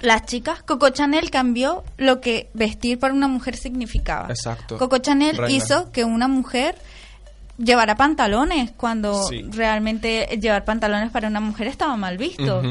[0.00, 4.28] las chicas, Coco Chanel cambió lo que vestir para una mujer significaba.
[4.28, 4.76] Exacto.
[4.76, 5.56] Coco Chanel Reina.
[5.56, 6.74] hizo que una mujer
[7.62, 9.42] llevara pantalones cuando Sí.
[9.50, 12.62] realmente llevar pantalones para una mujer estaba mal visto.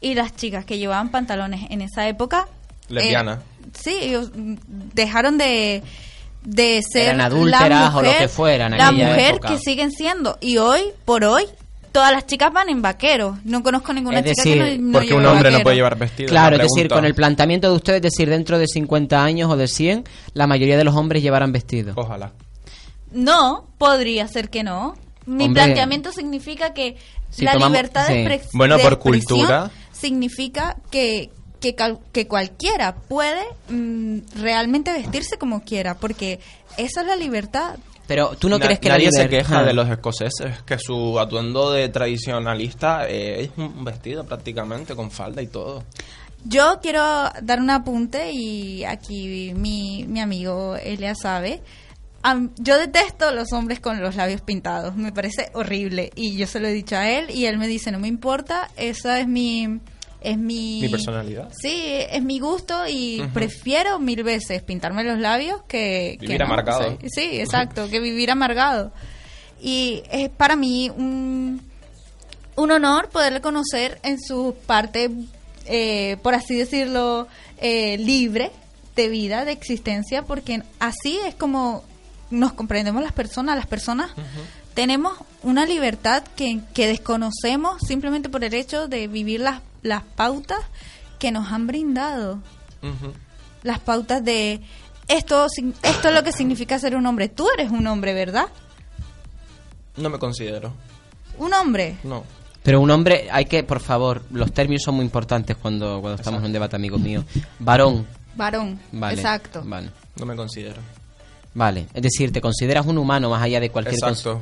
[0.00, 2.46] Y las chicas que llevaban pantalones en esa época...
[2.88, 3.40] eh, Lesbiana.
[3.74, 5.82] sí, ellos dejaron de,
[6.44, 9.48] de ser Eran la adúlteras o lo mujer- que fueran en La mujer época.
[9.48, 10.38] que siguen siendo.
[10.40, 11.44] Y hoy, por hoy,
[11.90, 13.38] todas las chicas van en vaqueros.
[13.44, 15.98] No conozco ninguna Es chica decir, que no, no Porque un hombre no puede llevar
[15.98, 16.28] vestido.
[16.28, 19.50] Claro, la es decir, con el planteamiento de ustedes, es decir, dentro de 50 años
[19.50, 21.92] o de 100, la mayoría de los hombres llevarán vestido.
[21.96, 22.30] Ojalá.
[23.12, 24.96] No, podría ser que no.
[25.26, 25.62] Mi Hombre.
[25.64, 26.96] planteamiento significa que
[27.30, 28.20] Si la tomamos- libertad de, sí.
[28.20, 29.70] expres- Bueno, de por expresión cultura.
[29.92, 31.30] significa que,
[31.60, 36.40] que, cal- que cualquiera puede mm, realmente vestirse como quiera, porque
[36.76, 37.76] esa es la libertad.
[38.06, 39.64] Pero tú no Na- crees que nadie la se queja Ah.
[39.64, 45.42] de los escoceses, que su atuendo de tradicionalista eh, es un vestido prácticamente con falda
[45.42, 45.84] y todo.
[46.44, 47.02] Yo quiero
[47.42, 51.60] dar un apunte y aquí mi, mi amigo Elia sabe.
[52.22, 56.58] Am- yo detesto los hombres con los labios pintados, me parece horrible y yo se
[56.60, 59.80] lo he dicho a él y él me dice no me importa, esa es mi
[60.20, 61.48] es mi Mi personalidad.
[61.56, 66.46] Sí, es mi gusto y prefiero mil veces pintarme los labios que que Vivir no.
[66.46, 66.98] amargado.
[67.02, 68.92] Sí, sí, exacto, que vivir amargado.
[69.60, 71.62] Y es para mí un
[72.56, 75.08] un honor poderle conocer en su parte,
[75.66, 78.50] eh, por así decirlo, eh, libre
[78.96, 81.84] de vida, de existencia, porque así es como
[82.30, 83.56] nos comprendemos las personas.
[83.56, 84.10] Las personas
[84.74, 90.60] tenemos una libertad que, que desconocemos simplemente por el hecho de vivir las, las pautas
[91.18, 92.40] que nos han brindado.
[93.62, 94.60] Las pautas de
[95.08, 95.46] esto,
[95.82, 97.28] esto es lo que significa ser un hombre.
[97.28, 98.46] Tú eres un hombre, ¿verdad?
[99.96, 100.72] No me considero.
[101.38, 101.96] Un hombre.
[102.04, 102.24] No.
[102.62, 106.40] Pero un hombre, hay que, por favor, los términos son muy importantes cuando, cuando estamos
[106.40, 107.24] en un debate, amigos míos.
[107.58, 108.06] Varón.
[108.36, 108.78] Varón.
[108.92, 109.14] Vale.
[109.14, 109.62] Exacto.
[109.64, 109.90] Vale.
[110.16, 110.80] No me considero.
[111.54, 111.86] Vale.
[111.94, 114.10] Es decir, te consideras un humano más allá de cualquier cosa.
[114.10, 114.40] Exacto.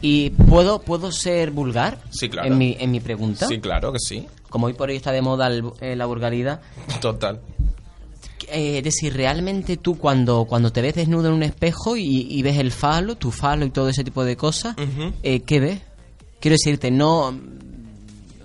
[0.00, 1.98] ¿Y puedo, puedo ser vulgar?
[2.10, 2.48] Sí, claro.
[2.48, 3.46] En mi, en mi pregunta.
[3.46, 4.26] Sí, claro que sí.
[4.50, 6.60] Como hoy por hoy está de moda el- eh, la vulgaridad.
[7.00, 7.40] Total.
[8.48, 12.42] Eh, es decir, realmente tú cuando, cuando te ves desnudo en un espejo y, y
[12.42, 14.74] ves el falo, tu falo y todo ese tipo de cosas,
[15.22, 15.80] eh, ¿qué ves?
[16.40, 17.38] Quiero decirte, no...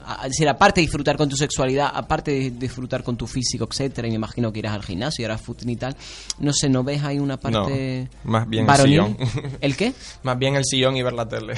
[0.08, 4.08] a- decir, aparte de disfrutar con tu sexualidad, aparte de disfrutar con tu físico, etcétera,
[4.08, 5.96] y me imagino que irás al gimnasio y harás footing y tal,
[6.40, 9.18] no sé, ¿no ves ahí una parte No, más bien el sillón.
[9.62, 9.94] ¿El qué?
[10.24, 11.54] Más bien el sillón y ver la tele.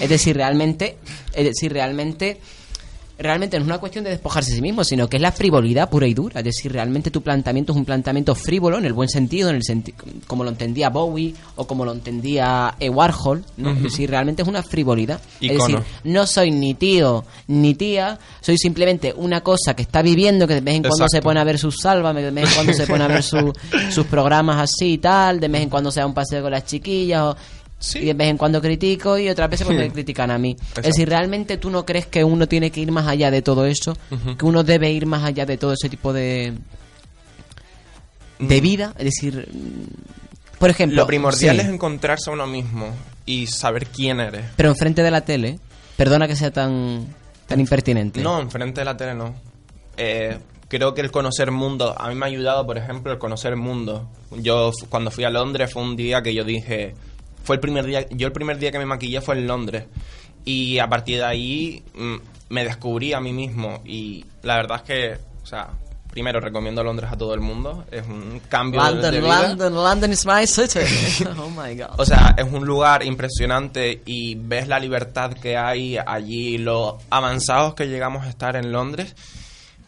[0.00, 0.98] Es decir, realmente,
[1.32, 2.40] es decir, realmente,
[3.22, 5.88] realmente no es una cuestión de despojarse de sí mismo, sino que es la frivolidad
[5.88, 6.40] pura y dura.
[6.40, 9.62] Es decir, realmente tu planteamiento es un planteamiento frívolo en el buen sentido, en el
[9.64, 9.92] senti
[10.26, 13.44] como lo entendía Bowie o como lo entendía eh, Warhol.
[13.56, 13.70] ¿no?
[13.72, 15.20] Es decir, realmente es una frivolidad.
[15.40, 20.46] Es decir, no soy ni tío ni tía, soy simplemente una cosa que está viviendo,
[20.46, 22.72] que de vez en cuando se pone a ver sus sálvame, de vez en cuando
[22.72, 23.52] se pone a ver su-
[23.90, 26.64] sus programas así y tal, de vez en cuando se da un paseo con las
[26.64, 27.36] chiquillas o-
[27.82, 27.98] Sí.
[27.98, 30.56] y de vez en cuando critico y otras veces porque me critican a mí.
[30.76, 33.66] Es decir, ¿realmente tú no crees que uno tiene que ir más allá de todo
[33.66, 33.96] eso?
[34.38, 36.54] Que uno debe ir más allá de todo ese tipo de
[38.38, 38.62] de Mm.
[38.62, 38.94] vida?
[38.98, 39.48] Es decir,
[40.58, 40.96] por ejemplo...
[41.02, 42.90] Lo primordial sí, es encontrarse a uno mismo
[43.26, 44.44] y saber quién eres.
[44.56, 45.58] Pero enfrente de la tele,
[45.96, 47.06] perdona que sea tan,
[47.46, 48.20] tan impertinente.
[48.22, 49.34] No, enfrente de la tele no.
[49.96, 53.56] Eh, creo que el conocer mundo, a mí me ha ayudado, por ejemplo, el conocer
[53.56, 54.08] mundo.
[54.38, 56.94] Yo cuando fui a Londres fue un día que yo dije,
[57.44, 59.84] fue el primer día, yo el primer día que me maquillé fue en Londres.
[60.44, 62.16] Y a partir de ahí mm,
[62.50, 65.68] me descubrí a mí mismo y la verdad es que, o sea,
[66.10, 69.42] primero recomiendo Londres a todo el mundo, es un cambio de- London, de vida.
[69.48, 70.80] London, London is my city.
[71.38, 71.98] oh my god.
[71.98, 77.74] O sea, es un lugar impresionante y ves la libertad que hay allí, lo avanzados
[77.74, 79.14] que llegamos a estar en Londres,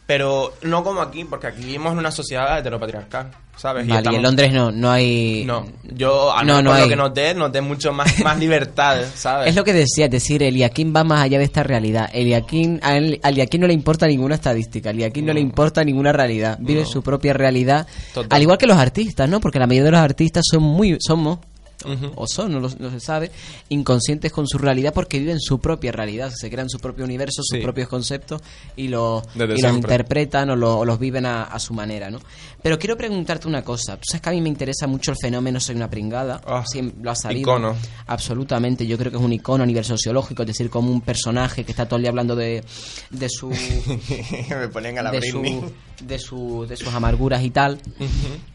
[0.05, 3.87] pero no como aquí, porque aquí vivimos en una sociedad heteropatriarcal, ¿sabes?
[3.87, 5.43] Vale, y estamos- en Londres no, no hay...
[5.45, 6.83] No, yo, al No, no hay.
[6.83, 9.49] lo que noté, noté mucho más, más libertad, ¿sabes?
[9.49, 12.09] Es lo que decía, es decir, Eliakim va más allá de esta realidad.
[12.13, 16.11] Eliakim, a a Eliakim no le importa ninguna estadística, a Eliakim no, le importa ninguna
[16.11, 16.57] realidad.
[16.61, 16.87] Vive No.
[16.87, 17.87] su propia realidad.
[18.13, 18.35] Total.
[18.35, 19.39] Al igual que los artistas, ¿no?
[19.39, 21.39] Porque la mayoría de los artistas son muy, somos,
[22.15, 23.31] O son, no, lo- no se sabe,
[23.69, 27.57] inconscientes con su realidad porque viven su propia realidad, se crean su propio universo, sus
[27.57, 27.63] Sí.
[27.63, 28.41] propios conceptos
[28.75, 32.09] y, los Desde y los interpretan o, lo- o los viven a, a su manera,
[32.09, 32.19] ¿no?
[32.61, 33.95] Pero quiero preguntarte una cosa.
[33.97, 36.41] Tú sabes que a mí me interesa mucho el fenómeno Soy una pringada.
[36.73, 37.41] Siem- lo ha salido.
[37.51, 37.75] icono.
[38.07, 38.85] Absolutamente.
[38.87, 41.71] Yo creo que es un icono a nivel sociológico, es decir, como un personaje que
[41.71, 42.63] está todo el día hablando de,
[43.11, 43.49] de su...
[44.49, 45.41] me ponen a la de, su,
[46.01, 47.79] de, su, de sus amarguras y tal,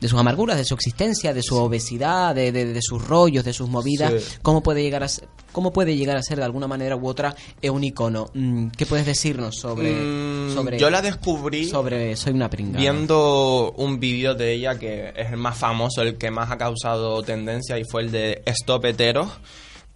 [0.00, 3.52] de sus amarguras, de su existencia, de su obesidad, de, de- de sus rollos, de
[3.52, 4.38] sus movidas, Sí.
[4.42, 7.34] cómo puede llegar a ser, cómo puede llegar a ser de alguna manera u otra
[7.60, 8.30] eh, un icono.
[8.34, 14.00] Mm, ¿Qué puedes decirnos sobre, Mm, sobre yo la descubrí sobre soy una viendo un
[14.00, 17.84] vídeo de ella que es el más famoso, el que más ha causado tendencia y
[17.84, 19.28] fue el de Stop Heteros.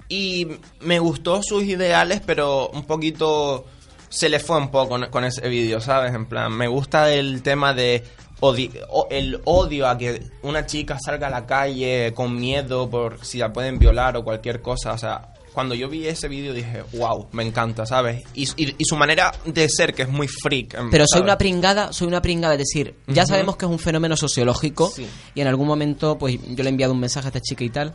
[0.09, 0.47] Y
[0.81, 3.65] me gustó sus ideales, pero un poquito
[4.09, 6.15] se le fue un poco con ese vídeo, ¿sabes?
[6.15, 8.05] En plan, me gusta el tema de
[8.53, 13.25] odi- o- el odio a que una chica salga a la calle con miedo por
[13.25, 16.83] si la pueden violar o cualquier cosa, o sea, cuando yo vi ese vídeo dije,
[16.95, 18.25] wow, me encanta, ¿sabes?
[18.35, 20.75] Y, y- y su manera de ser, que es muy freak.
[20.75, 23.79] em, Pero soy una pringada, soy una pringada, es decir, ya sabemos que es un
[23.79, 25.07] fenómeno sociológico Sí.
[25.35, 27.71] y en algún momento pues yo le he enviado un mensaje a esta chica y
[27.71, 27.95] tal.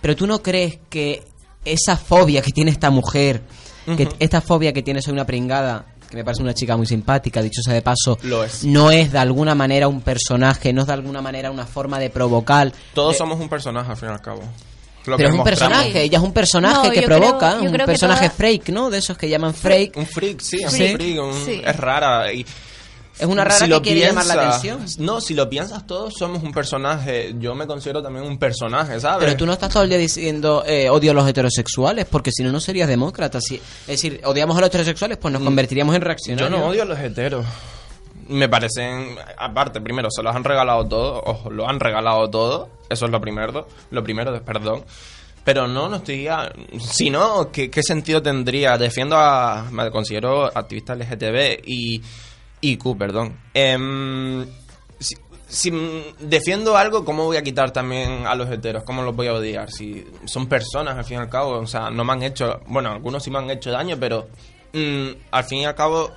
[0.00, 1.22] Pero tú no crees que
[1.64, 3.42] esa fobia que tiene esta mujer,
[3.96, 7.40] que esta fobia que tiene soy una pringada, que me parece una chica muy simpática,
[7.42, 8.64] dicho sea de paso, Lo es.
[8.64, 12.10] no es de alguna manera un personaje, no es de alguna manera una forma de
[12.10, 12.70] provocar.
[12.94, 14.42] Todos Eh, somos un personaje, al fin y al cabo.
[15.06, 15.68] Lo pero es un mostramos.
[15.74, 18.88] personaje, ella es un personaje No, que creo- provoca, un personaje toda- freak, ¿no?
[18.90, 19.96] De esos que llaman freak.
[19.96, 20.90] Un freak, sí, es Sí.
[20.92, 21.18] un freak.
[21.22, 21.62] un- Sí.
[21.64, 22.32] Es rara.
[22.32, 22.46] Y
[23.18, 24.84] Es una rara que quiere llamar la atención.
[24.98, 27.34] No, si lo piensas, todos somos un personaje.
[27.38, 29.24] Yo me considero también un personaje, ¿sabes?
[29.26, 32.42] Pero tú no estás todo el día diciendo eh, odio a los heterosexuales, porque si
[32.42, 33.40] no, no serías demócrata.
[33.40, 36.04] Si, es decir, odiamos a los heterosexuales, pues nos convertiríamos en Mm.
[36.04, 36.50] Yo reaccionarios.
[36.60, 37.46] no odio a los heteros.
[38.28, 43.04] Me parecen, aparte, primero, se los han regalado todo, ojo, lo han regalado todo, eso
[43.06, 44.84] es lo primero, lo primero, perdón.
[45.44, 46.50] Pero no, no estoy, a-
[46.80, 48.78] si no, ¿qué, qué sentido tendría?
[48.78, 52.00] Defiendo a, me considero activista LGTB y,
[52.62, 53.36] y Q, perdón.
[53.52, 54.46] Em,
[54.98, 55.14] si,
[55.46, 55.70] si
[56.18, 58.84] defiendo algo, ¿cómo voy a quitar también a los heteros?
[58.84, 59.70] ¿Cómo los voy a odiar?
[59.70, 62.90] Si son personas, al fin y al cabo, o sea, no me han hecho, bueno,
[62.92, 64.28] algunos sí me han hecho daño, pero
[64.72, 66.10] mm, al fin y al cabo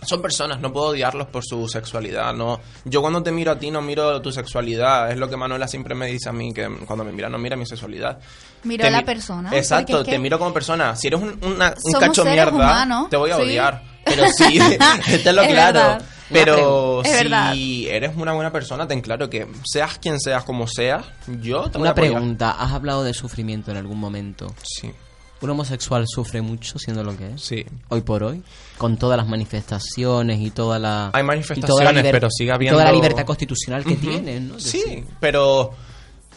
[0.00, 2.60] son personas, no puedo odiarlos por su sexualidad, no.
[2.84, 5.96] Yo cuando te miro a ti no miro tu sexualidad, es lo que Manuela siempre
[5.96, 8.16] me dice a mí, que cuando me mira no mira mi sexualidad.
[8.62, 10.94] Miro Te a la mi- persona, Exacto, es que te miro como persona.
[10.94, 13.42] Si eres un, una- un cacho mierda, humanos, te voy a sí.
[13.42, 13.82] odiar.
[14.08, 14.58] Pero sí,
[15.08, 15.78] estélo Es claro.
[15.80, 16.02] verdad.
[16.30, 17.54] Pero verdad.
[17.54, 21.04] si eres una buena persona, ten claro que seas quien seas, como seas,
[21.40, 22.12] yo te voy a Una apoyar.
[22.12, 24.54] pregunta, ¿has hablado de sufrimiento en algún momento?
[24.62, 24.92] Sí,
[25.40, 27.40] ¿Un homosexual sufre mucho siendo lo que es?
[27.42, 27.64] sí.
[27.88, 28.42] Hoy por hoy,
[28.76, 31.10] con todas las manifestaciones y toda la...
[31.14, 32.76] Hay y manifestaciones, toda la pero sigue habiendo...
[32.76, 34.00] Toda la libertad constitucional que Ujú.
[34.10, 34.60] tienen, ¿no?
[34.60, 35.72] Sí, pero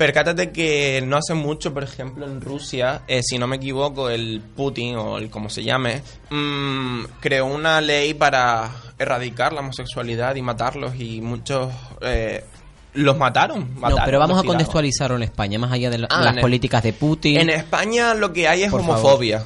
[0.05, 4.41] percátate que no hace mucho, por ejemplo, en Rusia, eh, si no me equivoco, el
[4.55, 10.41] Putin o el como se llame, mm, creó una ley para erradicar la homosexualidad y
[10.41, 11.71] matarlos y muchos
[12.01, 12.43] eh,
[12.95, 13.75] los mataron.
[13.79, 16.81] No, pero vamos a contextualizarlo en España, más allá de, la- Ah, las el- políticas
[16.81, 17.37] de Putin.
[17.39, 18.89] En España lo que hay es favor.
[18.89, 19.43] homofobia.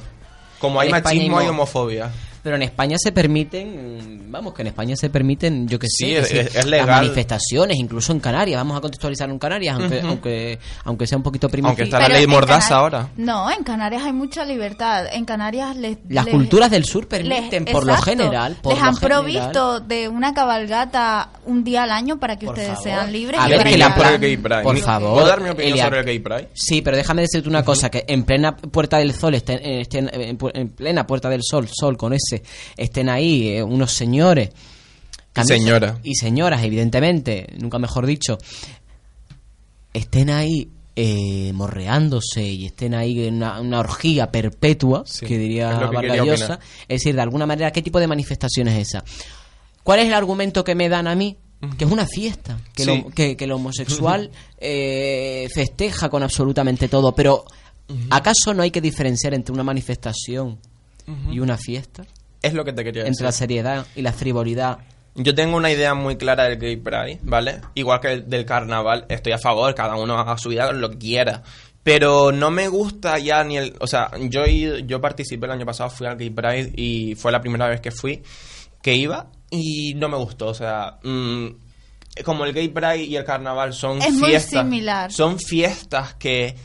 [0.58, 2.10] Como hay En machismo, hay hay mo- homofobia.
[2.46, 6.12] Pero en España se permiten, vamos, que en España se permiten, yo que sé, Sí,
[6.12, 6.86] que es- sí, es las legal.
[7.02, 11.48] manifestaciones, incluso en Canarias, vamos a contextualizar en Canarias, aunque, aunque, aunque sea un poquito
[11.48, 11.70] primitivo.
[11.70, 13.08] Aunque está la ley mordaza ahora.
[13.16, 15.06] No, en Canarias hay mucha libertad.
[15.12, 15.98] En Canarias les...
[16.08, 19.22] Las les- culturas del sur les- permiten, por lo general, por les lo han general.
[19.24, 22.84] provisto de una cabalgata un día al año para que Por ustedes favor.
[22.84, 23.40] sean libres.
[23.40, 24.62] A y ver, que la Gay Pride.
[24.62, 25.84] Por favor, ¿Puedo dar mi opinión Elia.
[25.86, 26.48] sobre el Gay Pride?
[26.54, 30.68] Sí, pero déjame decirte una cosa, que en plena Puerta del Sol, estén, estén, en
[30.68, 32.35] plena Puerta del Sol, Sol con ese,
[32.76, 34.50] estén ahí eh, unos señores.
[35.32, 35.98] camisa- señoras.
[36.02, 38.38] Y señoras, evidentemente, nunca mejor dicho,
[39.92, 40.68] estén ahí
[40.98, 46.58] eh, morreándose y estén ahí en una, una orgía perpetua, Sí, que diría es que.
[46.88, 49.04] Es decir, de alguna manera, ¿qué tipo de manifestación es esa?
[49.82, 51.36] ¿Cuál es el argumento que me dan a mí?
[51.78, 53.02] Que es una fiesta, que, Sí.
[53.04, 57.44] lo, que, que el homosexual eh, festeja con absolutamente todo, pero
[58.10, 60.58] ¿acaso no hay que diferenciar entre una manifestación
[61.30, 62.04] y una fiesta?
[62.46, 63.12] Es lo que te quería decir.
[63.12, 64.78] Entre la seriedad y la frivolidad.
[65.14, 67.60] Yo tengo una idea muy clara del Gay Pride, ¿vale?
[67.74, 70.98] Igual que el del carnaval, estoy a favor, cada uno haga su vida lo que
[70.98, 71.42] quiera.
[71.82, 73.74] Pero no me gusta ya ni el...
[73.80, 77.40] O sea, yo, yo participé el año pasado, fui al Gay Pride y fue la
[77.40, 78.22] primera vez que fui,
[78.82, 80.48] que iba, y no me gustó.
[80.48, 81.46] O sea, mm,
[82.24, 84.64] como el Gay Pride y el carnaval son Es muy fiestas...
[84.64, 85.12] similar.
[85.12, 86.56] Son fiestas que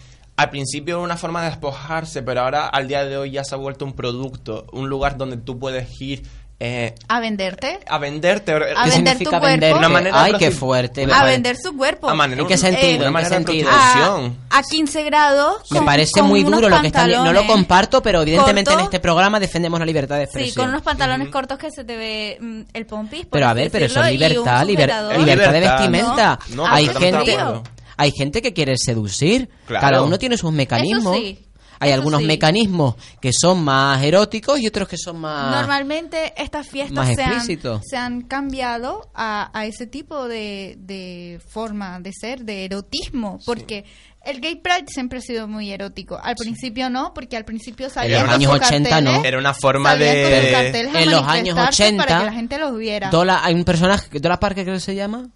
[0.42, 3.56] al principio era una forma de despojarse, pero ahora al día de hoy ya se
[3.56, 6.24] ha vuelto un producto, un lugar donde tú puedes ir...
[6.60, 7.80] eh, A venderte.
[7.88, 8.52] a venderte.
[8.54, 9.46] A ¿Qué vender significa tu cuerpo?
[9.48, 9.74] vender?
[9.76, 11.08] Una manera Ay, qué fuerte.
[11.08, 12.08] me A vender su cuerpo.
[12.10, 12.84] A manera- ¿En qué sentido?
[12.88, 13.70] una ¿En qué manera de sentido?
[13.72, 15.72] a, a 15 grados.
[15.72, 17.10] Me con- parece con muy duro lo que están...
[17.10, 20.66] No lo comparto, pero evidentemente en este programa defendemos la libertad de Sí, expresión.
[20.66, 23.26] con unos pantalones cortos que se te ve mm, el pompis.
[23.32, 24.90] Pero a ver, pero eso es libertad, liber-.
[25.12, 25.78] Es libertad de libertad.
[25.80, 26.40] vestimenta.
[26.50, 27.64] No, no, hay gente, acuerdo.
[27.98, 29.50] Hay gente que quiere seducir.
[29.66, 29.82] Claro.
[29.82, 31.16] Cada uno tiene sus mecanismos.
[31.16, 31.46] Eso sí,
[31.82, 32.28] hay eso algunos sí.
[32.28, 35.56] mecanismos que son más eróticos y otros que son más.
[35.56, 42.00] Normalmente estas fiestas se han, se han cambiado a, a ese tipo de, de forma
[42.00, 43.86] de ser, de erotismo, porque
[44.24, 46.20] el gay pride siempre ha sido muy erótico.
[46.22, 49.26] Al principio no, porque al principio salían los con años sus 80 carteles, no.
[49.26, 50.82] Era una forma de...
[50.82, 53.10] En los años manifestarse 80, para que la gente los viera.
[53.10, 55.32] Dola, hay un personaje, Dola Parker creo que se llama.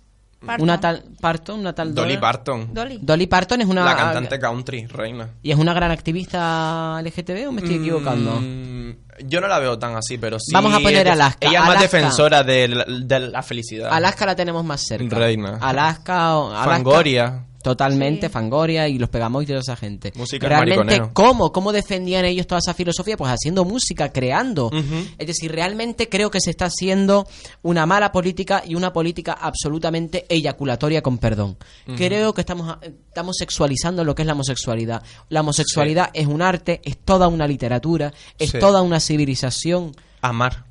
[0.46, 0.64] Parton.
[0.64, 2.74] Una tal Parton, una tal Dolly Parton.
[2.74, 3.00] Dolly.
[3.02, 5.30] Dolly Parton es una La cantante country, reina.
[5.42, 8.40] y es una gran activista LGTB o me estoy equivocando.
[8.42, 10.52] Mm, yo no la veo tan así, pero sí...
[10.54, 11.48] Vamos a poner Alaska.
[11.48, 13.90] Ella es más defensora de la, de la felicidad.
[13.92, 15.16] Alaska la tenemos más cerca.
[15.16, 15.58] Reina.
[15.62, 17.46] Alaska o Alaska, Fangoria.
[17.66, 18.34] Totalmente, Sí.
[18.34, 20.14] Fangoria y los Pegamoy y toda esa gente.
[20.16, 21.02] Música realmente.
[21.14, 21.52] ¿cómo?
[21.52, 23.18] ¿Cómo defendían ellos toda esa filosofía?
[23.18, 24.70] Pues haciendo música, creando.
[25.18, 27.28] Es decir, realmente creo que se está haciendo
[27.64, 31.58] una mala política y una política absolutamente eyaculatoria con perdón.
[31.98, 35.02] Creo que estamos, estamos sexualizando lo que es la homosexualidad.
[35.30, 38.60] La homosexualidad es un arte, es toda una literatura, es Sí.
[38.60, 39.96] toda una civilización.
[40.22, 40.66] Amar.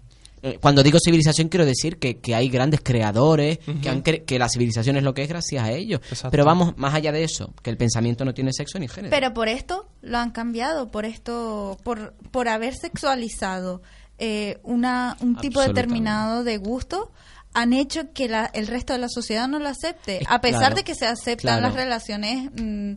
[0.47, 4.39] Eh, Cuando digo civilización quiero decir que, que hay grandes creadores, que, han cre- que
[4.39, 6.01] la civilización es lo que es gracias a ellos.
[6.11, 6.31] Exacto.
[6.31, 9.11] Pero vamos más allá de eso, que el pensamiento no tiene sexo ni género.
[9.11, 13.81] Pero por esto lo han cambiado, por esto, por, por haber sexualizado
[14.19, 17.11] eh, una, un tipo determinado de gusto,
[17.55, 20.61] han hecho que la- el resto de la sociedad no lo acepte, Es- a pesar
[20.61, 21.63] claro, de que se aceptan claro.
[21.63, 22.93] las relaciones mm,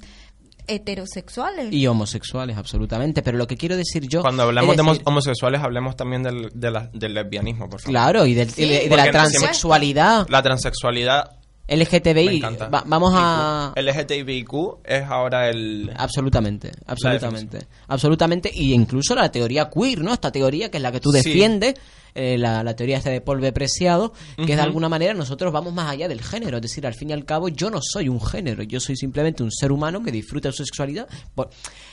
[0.67, 1.71] heterosexuales.
[1.71, 3.21] y homosexuales, absolutamente.
[3.21, 4.21] Pero lo que quiero decir yo...
[4.21, 7.91] Cuando hablamos de homosexuales, hablemos también del, de la- del lesbianismo, por favor.
[7.91, 10.27] Claro, y, del- Sí, y de, la transexualidad.
[10.29, 11.31] La transexualidad
[11.67, 12.41] LGTBI.
[12.41, 13.73] Va- vamos a...
[13.75, 14.49] LGTBIQ
[14.85, 15.91] es ahora el...
[15.95, 20.13] Absolutamente, absolutamente, absolutamente, y incluso la teoría queer, ¿no?
[20.13, 21.17] Esta teoría que es la que tú Sí.
[21.17, 21.75] defiendes,
[22.15, 23.51] eh, la, la teoría esta de B.
[23.51, 27.09] Preciado, que de alguna manera nosotros vamos más allá del género, es decir, al fin
[27.09, 30.11] y al cabo yo no soy un género, yo soy simplemente un ser humano que
[30.11, 31.07] disfruta de su sexualidad.
[31.35, 31.49] Por-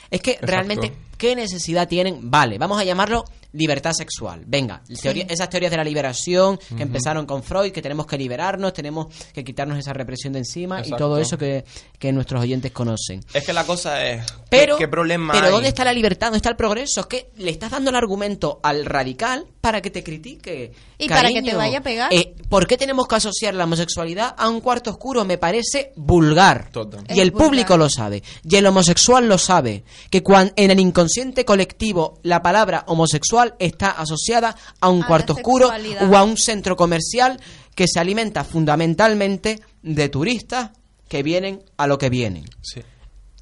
[0.09, 2.31] Es que realmente, ¿qué necesidad tienen?
[2.31, 3.25] Vale, vamos a llamarlo
[3.55, 4.43] libertad sexual.
[4.45, 8.73] Venga, teoría- esas teorías de la liberación que empezaron con Freud, que tenemos que liberarnos,
[8.73, 11.65] tenemos que quitarnos esa represión de encima y todo eso que,
[11.99, 13.21] que nuestros oyentes conocen.
[13.33, 14.23] Es que la cosa es...
[14.49, 15.51] Pero, ¿qué, qué problema pero hay?
[15.51, 16.27] ¿dónde está la libertad?
[16.27, 17.01] ¿Dónde está el progreso?
[17.01, 20.71] Es que le estás dando el argumento al radical para que te critique.
[20.97, 22.13] Y para que Cariño, te vaya a pegar.
[22.13, 25.25] eh, ¿Por qué tenemos que asociar la homosexualidad a un cuarto oscuro?
[25.25, 26.69] Me parece vulgar.
[26.71, 27.03] Total.
[27.09, 27.79] Y Es el público vulgar.
[27.79, 28.23] lo sabe.
[28.43, 29.83] Y el homosexual lo sabe.
[30.09, 35.33] Que cuan- en el inconsciente colectivo la palabra homosexual está asociada a un A cuarto
[35.33, 37.39] oscuro o a un centro comercial
[37.75, 40.71] que se alimenta fundamentalmente de turistas
[41.09, 42.81] que vienen a lo que vienen Sí.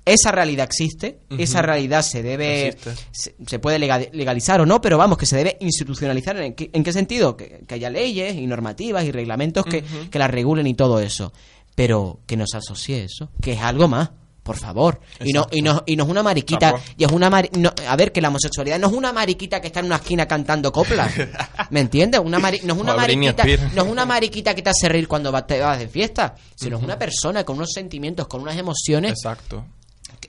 [0.06, 2.76] Esa realidad existe, esa realidad se debe,
[3.12, 6.36] se, se puede lega- legalizar o no, pero vamos, que se debe institucionalizar.
[6.38, 7.38] ¿En qué, en qué sentido?
[7.38, 11.32] Que, que haya leyes y normativas y reglamentos que, que la regulen y todo eso.
[11.76, 14.12] Pero que nos asocie eso, que es algo más.
[14.44, 15.00] Por favor.
[15.24, 16.72] Y no, y, no, y no es una mariquita.
[16.98, 19.68] Y es una mari- no, a ver, que la homosexualidad no es una mariquita que
[19.68, 21.14] está en una esquina cantando coplas.
[21.70, 22.20] ¿Me entiendes?
[22.20, 23.44] Una mari- no es una mariquita.
[23.74, 26.36] No es una mariquita que te hace reír cuando te vas de fiesta.
[26.56, 29.64] Sino es una persona con unos sentimientos, con unas emociones Exacto.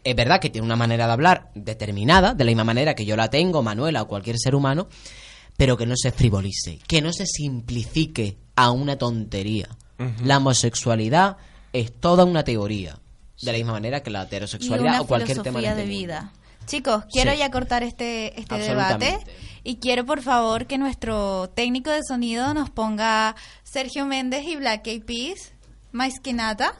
[0.03, 3.17] Es verdad que tiene una manera de hablar determinada, de la misma manera que yo
[3.17, 4.89] la tengo, Manuela o cualquier ser humano,
[5.57, 9.69] pero que no se frivolice, que no se simplifique a una tontería.
[10.25, 11.37] La homosexualidad
[11.73, 12.99] es toda una teoría,
[13.41, 15.97] de la misma manera que la y heterosexualidad una o cualquier tema de este mundo.
[15.97, 16.33] vida.
[16.67, 17.39] Chicos, quiero Sí.
[17.39, 19.19] ya cortar este, este debate
[19.65, 24.87] y quiero por favor que nuestro técnico de sonido nos ponga Sergio Méndez y Black
[24.87, 25.53] Eyed Peas,
[25.93, 26.75] más que nada.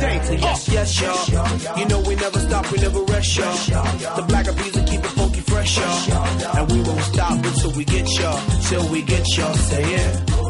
[0.00, 0.38] Day.
[0.38, 1.26] Yes, yes, oh.
[1.32, 1.78] y'all.
[1.78, 4.16] You know we never stop, we never rest, y'all.
[4.16, 6.56] The black of bees will keep it funky fresh, y'all.
[6.56, 9.54] And we won't stop until we get y'all, till we get y'all.
[9.54, 10.49] Say it.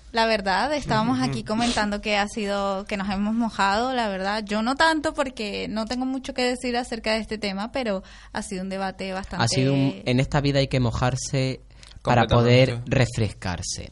[0.11, 0.73] la verdad.
[0.73, 4.43] Estábamos aquí comentando que ha sido, que nos hemos mojado, la verdad.
[4.45, 8.03] Yo no tanto porque no tengo mucho que decir acerca de este tema, pero
[8.33, 9.45] ha sido un debate bastante.
[9.45, 11.61] Ha sido un- en esta vida hay que mojarse
[12.03, 13.89] para poder refrescarse.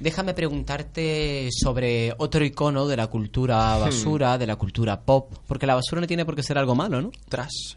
[0.00, 5.74] Déjame preguntarte sobre otro icono de la cultura basura, de la cultura pop, porque la
[5.76, 7.10] basura no tiene por qué ser algo malo, ¿no?
[7.28, 7.76] Trash.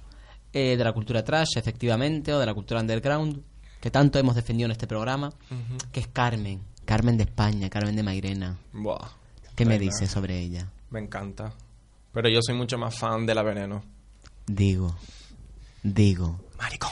[0.51, 3.41] Eh, de la cultura trash, efectivamente, o de la cultura underground,
[3.79, 5.31] que tanto hemos defendido en este programa,
[5.91, 8.57] que es Carmen, Carmen de España, Carmen de Mairena.
[8.71, 9.09] Buah.
[9.55, 10.69] ¿Qué me dices sobre ella?
[10.89, 11.51] Me encanta.
[12.13, 13.83] Pero yo soy mucho más fan de la veneno.
[14.47, 14.95] Digo,
[15.83, 16.91] digo, Maricón.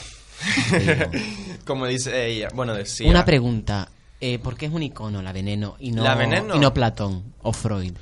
[0.70, 0.94] digo.
[1.66, 2.50] Como dice ella.
[2.54, 3.10] Bueno, decía.
[3.10, 3.88] Una pregunta,
[4.20, 6.58] eh, ¿por qué es un icono la veneno y no, La Veneno.
[6.58, 7.94] y no Platón o Freud?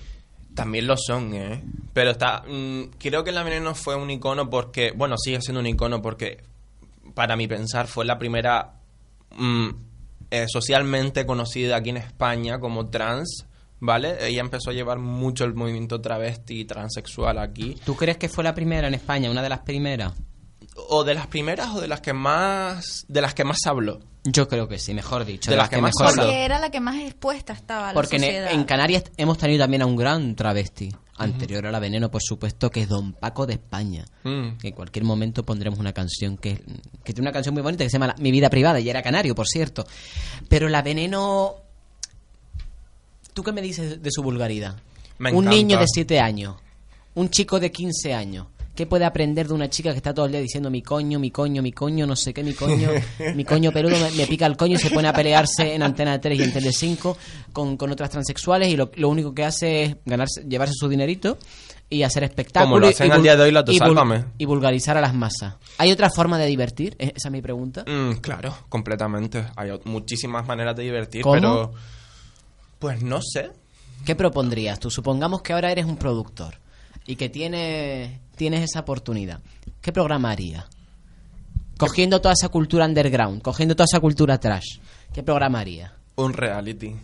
[0.55, 1.63] También lo son, ¿eh?
[1.93, 2.41] Pero está.
[2.47, 4.93] mm, creo que la veneno fue un icono porque.
[4.95, 6.43] Bueno, sigue siendo un icono porque.
[7.13, 8.73] Para mi pensar, fue la primera.
[9.37, 9.69] mm,
[10.33, 13.45] eh, socialmente conocida aquí en España como trans.
[13.79, 14.15] ¿Vale?
[14.25, 17.75] Ella empezó a llevar mucho el movimiento travesti y transexual aquí.
[17.85, 20.13] ¿Tú crees que fue la primera en España, una de las primeras?
[20.87, 23.05] O de las primeras o de las que más.
[23.09, 23.99] De las que más habló.
[24.23, 25.51] Yo creo que sí, mejor dicho.
[25.51, 26.23] De las que más mejor hablo.
[26.23, 29.81] Porque era la que más expuesta estaba a la Porque en Canarias hemos tenido también
[29.81, 33.53] a un gran travesti, anterior a la Veneno, por supuesto, que es Don Paco de
[33.53, 34.05] España.
[34.23, 34.57] Mm.
[34.57, 36.55] Que en cualquier momento pondremos una canción que,
[37.03, 39.01] que tiene una canción muy bonita que se llama La- Mi vida privada, y era
[39.01, 39.85] canario, por cierto.
[40.49, 41.55] Pero la Veneno...
[43.33, 44.75] ¿Tú qué me dices de su vulgaridad?
[45.17, 46.55] Me un niño de 7 años,
[47.15, 48.47] un chico de 15 años.
[48.75, 51.29] ¿Qué puede aprender de una chica que está todo el día diciendo mi coño, mi
[51.29, 52.89] coño, mi coño, no sé qué, mi coño,
[53.35, 56.19] mi coño peludo me, me pica el coño y se pone a pelearse en Antena
[56.19, 57.15] 3 y en Tele 5
[57.51, 61.37] con, con otras transexuales y lo, lo único que hace es ganarse, llevarse su dinerito
[61.87, 62.67] y hacer espectáculos.
[62.71, 64.25] Como lo hacen y al día de hoy la y vul-.
[64.39, 65.55] Y vulgarizar a las masas.
[65.77, 66.95] ¿Hay otra forma de divertir?
[66.97, 67.85] ¿Es- Esa es mi pregunta.
[67.85, 69.45] Mm, claro, completamente.
[69.55, 71.33] Hay muchísimas maneras de divertir, ¿Cómo?
[71.35, 71.71] pero.
[72.79, 73.51] Pues no sé.
[74.03, 74.89] ¿Qué propondrías tú?
[74.89, 76.55] Supongamos que ahora eres un productor
[77.05, 79.39] y que tienes, tienes esa oportunidad.
[79.81, 80.65] ¿Qué programa harías?
[81.77, 84.77] Cogiendo toda esa cultura underground, cogiendo toda esa cultura trash.
[85.13, 85.91] ¿Qué programa harías?
[86.15, 86.95] Un reality.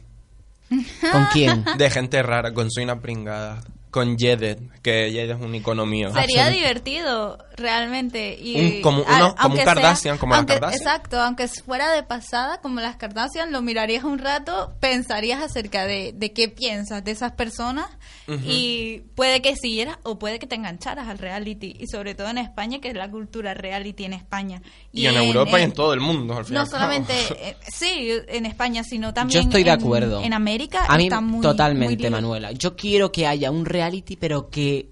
[1.12, 1.66] ¿Con quién?
[1.78, 3.62] De gente rara, con Soy una pringada.
[3.92, 6.14] Con Yedet, que Yedet es un icono mío.
[6.14, 8.38] Sería divertido, realmente.
[8.40, 10.82] Y, Un- como a- un Kardashian, como aunque- Kardashian.
[10.82, 16.14] Exacto, aunque fuera de pasada, como las Kardashian, lo mirarías un rato, pensarías acerca de,
[16.16, 17.88] de qué piensas de esas personas
[18.46, 21.76] y puede que siguieras o puede que te engancharas al reality.
[21.80, 24.62] Y sobre todo en España, que es la cultura reality en España.
[24.94, 28.10] Y, en, Europa y en todo el mundo, al fin y No solamente, eh, sí,
[28.28, 30.22] en España, sino también Yo estoy de acuerdo.
[30.22, 32.10] En América A mí está muy totalmente, muy.
[32.12, 32.52] Manuela.
[32.52, 33.79] Yo quiero que haya un reality,
[34.20, 34.90] pero que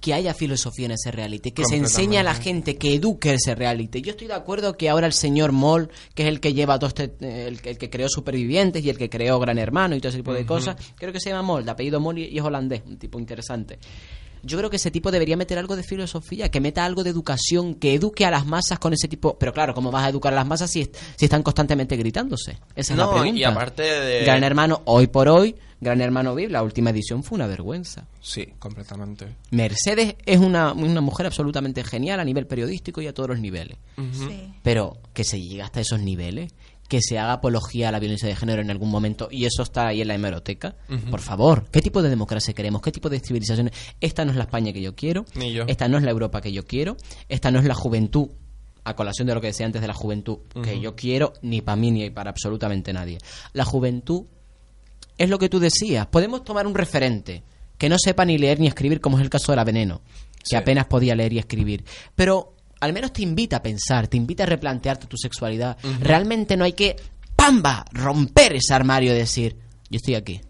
[0.00, 3.54] que haya filosofía en ese reality, que se enseñe a la gente, que eduque ese
[3.54, 4.00] reality.
[4.00, 6.88] Yo estoy de acuerdo que ahora el señor Moll, que es el que lleva todo
[6.88, 10.00] este, eh, el, que- el que creó Supervivientes y el que creó Gran Hermano y
[10.00, 12.42] todo ese tipo de cosas, creo que se llama Moll, de apellido Moll y es
[12.42, 13.78] holandés, un tipo interesante.
[14.42, 17.74] Yo creo que ese tipo debería meter algo de filosofía, que meta algo de educación,
[17.74, 19.36] que eduque a las masas con ese tipo.
[19.38, 20.84] Pero claro, ¿cómo vas a educar a las masas si,
[21.16, 22.52] si están constantemente gritándose?
[22.74, 23.38] Esa es la No, pregunta.
[23.38, 27.36] y aparte de- Gran Hermano, hoy por hoy, Gran Hermano VIP, la última edición fue
[27.36, 28.06] una vergüenza.
[28.20, 29.36] Sí, completamente.
[29.50, 33.78] Mercedes es una, una mujer absolutamente genial a nivel periodístico y a todos los niveles.
[34.12, 34.52] Sí.
[34.62, 36.52] Pero que se llegue hasta esos niveles,
[36.90, 39.86] que se haga apología a la violencia de género en algún momento y eso está
[39.86, 40.74] ahí en la hemeroteca.
[41.10, 42.82] Por favor, ¿qué tipo de democracia queremos?
[42.82, 43.70] ¿Qué tipo de civilización?
[44.00, 45.24] Esta no es la España que yo quiero.
[45.36, 45.64] Ni yo.
[45.68, 46.96] Esta no es la Europa que yo quiero.
[47.28, 48.30] Esta no es la juventud,
[48.82, 51.76] a colación de lo que decía antes de la juventud, que yo quiero ni para
[51.76, 53.18] mí ni para absolutamente nadie.
[53.52, 54.26] La juventud
[55.22, 56.06] es lo que tú decías.
[56.06, 57.42] Podemos tomar un referente
[57.76, 60.00] que no sepa ni leer ni escribir, como es el caso de la Veneno,
[60.38, 60.56] que Sí.
[60.56, 61.84] apenas podía leer y escribir.
[62.14, 65.76] Pero al menos te invita a pensar, te invita a replantearte tu sexualidad.
[66.00, 66.96] Realmente no hay que,
[67.36, 69.56] ¡pamba!, romper ese armario y decir,
[69.90, 70.40] yo estoy aquí.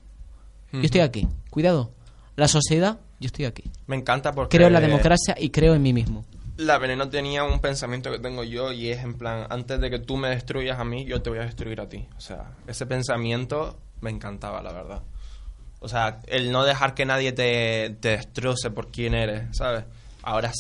[0.73, 1.27] Yo estoy aquí.
[1.51, 1.93] Cuidado.
[2.37, 3.65] La sociedad, yo estoy aquí.
[3.89, 4.57] Me encanta porque...
[4.57, 6.25] Creo en la democracia y creo en mí mismo.
[6.59, 9.99] La veneno tenía un pensamiento que tengo yo y es en plan, antes de que
[9.99, 12.07] tú me destruyas a mí, yo te voy a destruir a ti.
[12.17, 15.03] O sea, ese pensamiento me encantaba, la verdad.
[15.81, 19.85] O sea, el no dejar que nadie te, te destroce por quién eres, ¿sabes?
[20.23, 20.53] Ahora,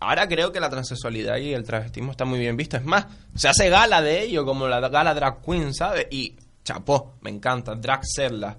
[0.00, 2.76] ahora creo que la transexualidad y el travestismo está muy bien visto.
[2.76, 6.06] Es más, se hace gala de ello, como la gala drag queen, ¿sabes?
[6.10, 8.58] Y chapó, me encanta, drag serla.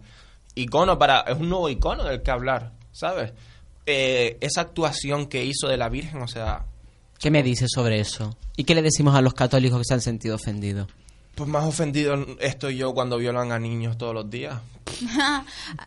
[0.56, 3.34] Icono para, es un nuevo icono del que hablar, ¿sabes?
[3.90, 6.66] eh, esa actuación que hizo de la Virgen, o sea,
[7.18, 8.38] ¿Qué me dices sobre eso?
[8.56, 10.88] ¿Y qué le decimos a los católicos que se han sentido ofendidos?
[11.40, 14.56] Pues más ofendido estoy yo cuando violan a niños todos los días.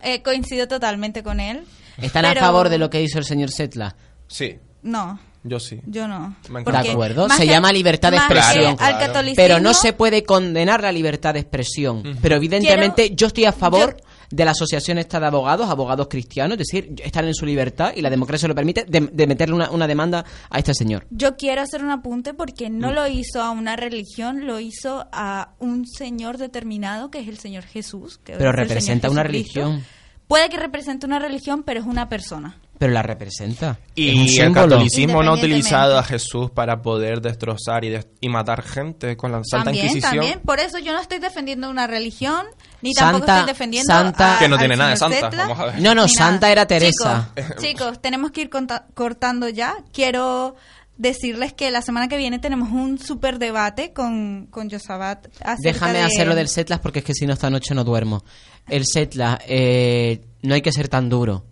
[0.02, 1.64] Eh, coincido totalmente con él.
[2.00, 3.94] ¿Están a favor de lo que hizo el señor Setla?
[4.26, 5.80] Sí, No, yo sí.
[5.86, 6.34] yo no.
[6.48, 8.76] De acuerdo, se que- llama libertad de expresión.
[8.80, 12.02] al catolicismo- Pero no se puede condenar la libertad de expresión.
[12.22, 13.96] Pero evidentemente yo estoy a favor
[14.32, 18.00] de la asociación esta de abogados, abogados cristianos, es decir, están en su libertad y
[18.00, 21.06] la democracia lo permite, de, de meterle una, una demanda a este señor.
[21.10, 22.94] Yo quiero hacer un apunte porque no Mm.
[22.94, 27.64] lo hizo a una religión, lo hizo a un señor determinado que es el Señor
[27.64, 28.18] Jesús.
[28.24, 29.84] que Pero representa una religión.
[30.28, 32.56] Puede que represente una religión, pero es una persona.
[32.82, 33.78] Pero la representa.
[33.94, 38.60] Y el catolicismo no ha utilizado a Jesús para poder destrozar y, des- y matar
[38.64, 40.14] gente con la Santa también, Inquisición.
[40.16, 40.40] también.
[40.40, 42.44] Por eso yo no estoy defendiendo una religión,
[42.80, 45.64] ni tampoco estoy defendiendo Santa- a- Que no tiene nada de santa, Zetla, vamos a
[45.66, 45.74] ver.
[45.76, 46.28] No, no, ni nada.
[46.30, 47.30] Santa era Teresa.
[47.36, 48.50] Chicos, chicos, tenemos que ir
[48.94, 49.76] cortando ya.
[49.92, 50.56] Quiero
[50.96, 55.28] decirles que la semana que viene tenemos un super debate con, con Yosabat
[55.60, 58.24] Déjame de- hacerlo del Setlas porque es que si no esta noche no duermo.
[58.68, 61.44] El Setlas, eh, no hay que ser tan duro.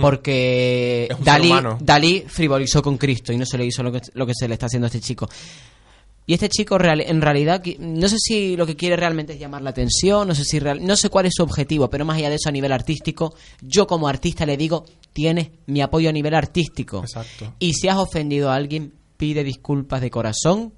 [0.00, 1.48] Porque Dalí.
[1.80, 4.54] Dalí frivolizó con Cristo y no se le hizo lo que, lo que se le
[4.54, 5.28] está haciendo a este chico.
[6.26, 9.60] Y este chico real- en realidad, no sé si lo que quiere realmente es llamar
[9.60, 12.30] la atención, no sé si real- no sé cuál es su objetivo, pero más allá
[12.30, 16.34] de eso a nivel artístico, yo como artista le digo, tienes mi apoyo a nivel
[16.34, 17.00] artístico.
[17.00, 17.52] Exacto.
[17.58, 20.72] Y si has ofendido a alguien, pide disculpas de corazón,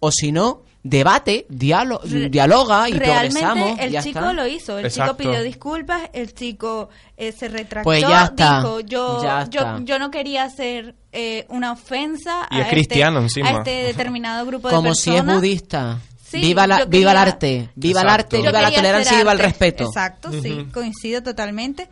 [0.00, 2.00] o si no, debate, dialo-
[2.30, 3.78] dialoga y Realmente progresamos.
[3.80, 4.32] el ya chico está.
[4.32, 5.12] lo hizo, el Exacto.
[5.16, 9.60] chico pidió disculpas, el chico eh, se retractó, Pues ya está, dijo yo, ya yo,
[9.60, 9.78] está.
[9.82, 13.48] yo no quería hacer eh, una ofensa Y a, es cristiano este, encima.
[13.58, 15.34] a este determinado grupo de Como si es personas.
[15.36, 15.98] budista.
[16.24, 19.38] Sí, viva la, viva el arte, viva el arte, viva la tolerancia y viva el
[19.40, 19.82] respeto.
[19.84, 21.88] Exacto, sí, coincido totalmente.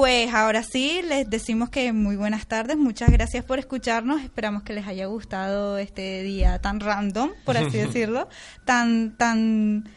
[0.00, 4.72] Pues ahora sí, les decimos que muy buenas tardes, muchas gracias por escucharnos, esperamos que
[4.72, 8.26] les haya gustado este día tan random, por así decirlo,
[8.64, 9.90] tan, tan...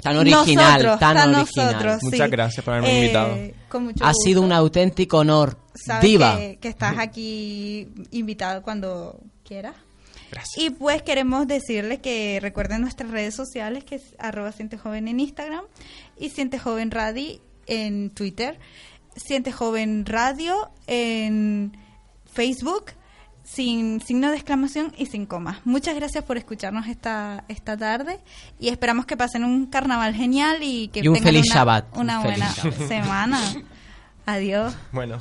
[0.00, 0.44] Tan original,
[0.84, 1.42] nosotros, tan original.
[1.72, 2.30] nosotros, Muchas sí.
[2.30, 3.36] gracias por haberme Eh, invitado.
[3.68, 4.22] Con mucho Ha gusto.
[4.22, 5.58] sido un auténtico honor.
[5.74, 6.36] Sabes Diva.
[6.38, 9.74] Que, que estás aquí invitado cuando quieras.
[10.30, 10.58] Gracias.
[10.64, 15.18] Y pues queremos decirles que recuerden nuestras redes sociales, que es arroba Siente Joven en
[15.18, 15.64] Instagram
[16.16, 18.58] y Siente Joven Radio en Twitter,
[19.18, 21.76] Siente Joven Radio en
[22.32, 22.92] Facebook,
[23.44, 25.58] sin signo de exclamación y sin comas.
[25.64, 28.20] Muchas gracias por escucharnos esta, esta tarde
[28.60, 31.96] y esperamos que pasen un carnaval genial y que Y un tengan feliz una, Shabbat.
[31.96, 33.40] una Un buena semana.
[34.26, 34.74] Adiós.
[34.92, 35.18] Bueno.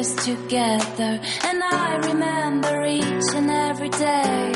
[0.00, 4.52] Years together, and I remember each and every day.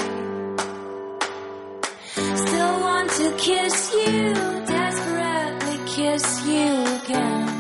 [2.35, 4.35] Still want to kiss you,
[4.67, 7.51] desperately kiss you again.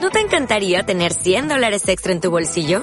[0.00, 2.82] ¿No te encantaría tener 100 dólares extra en tu bolsillo?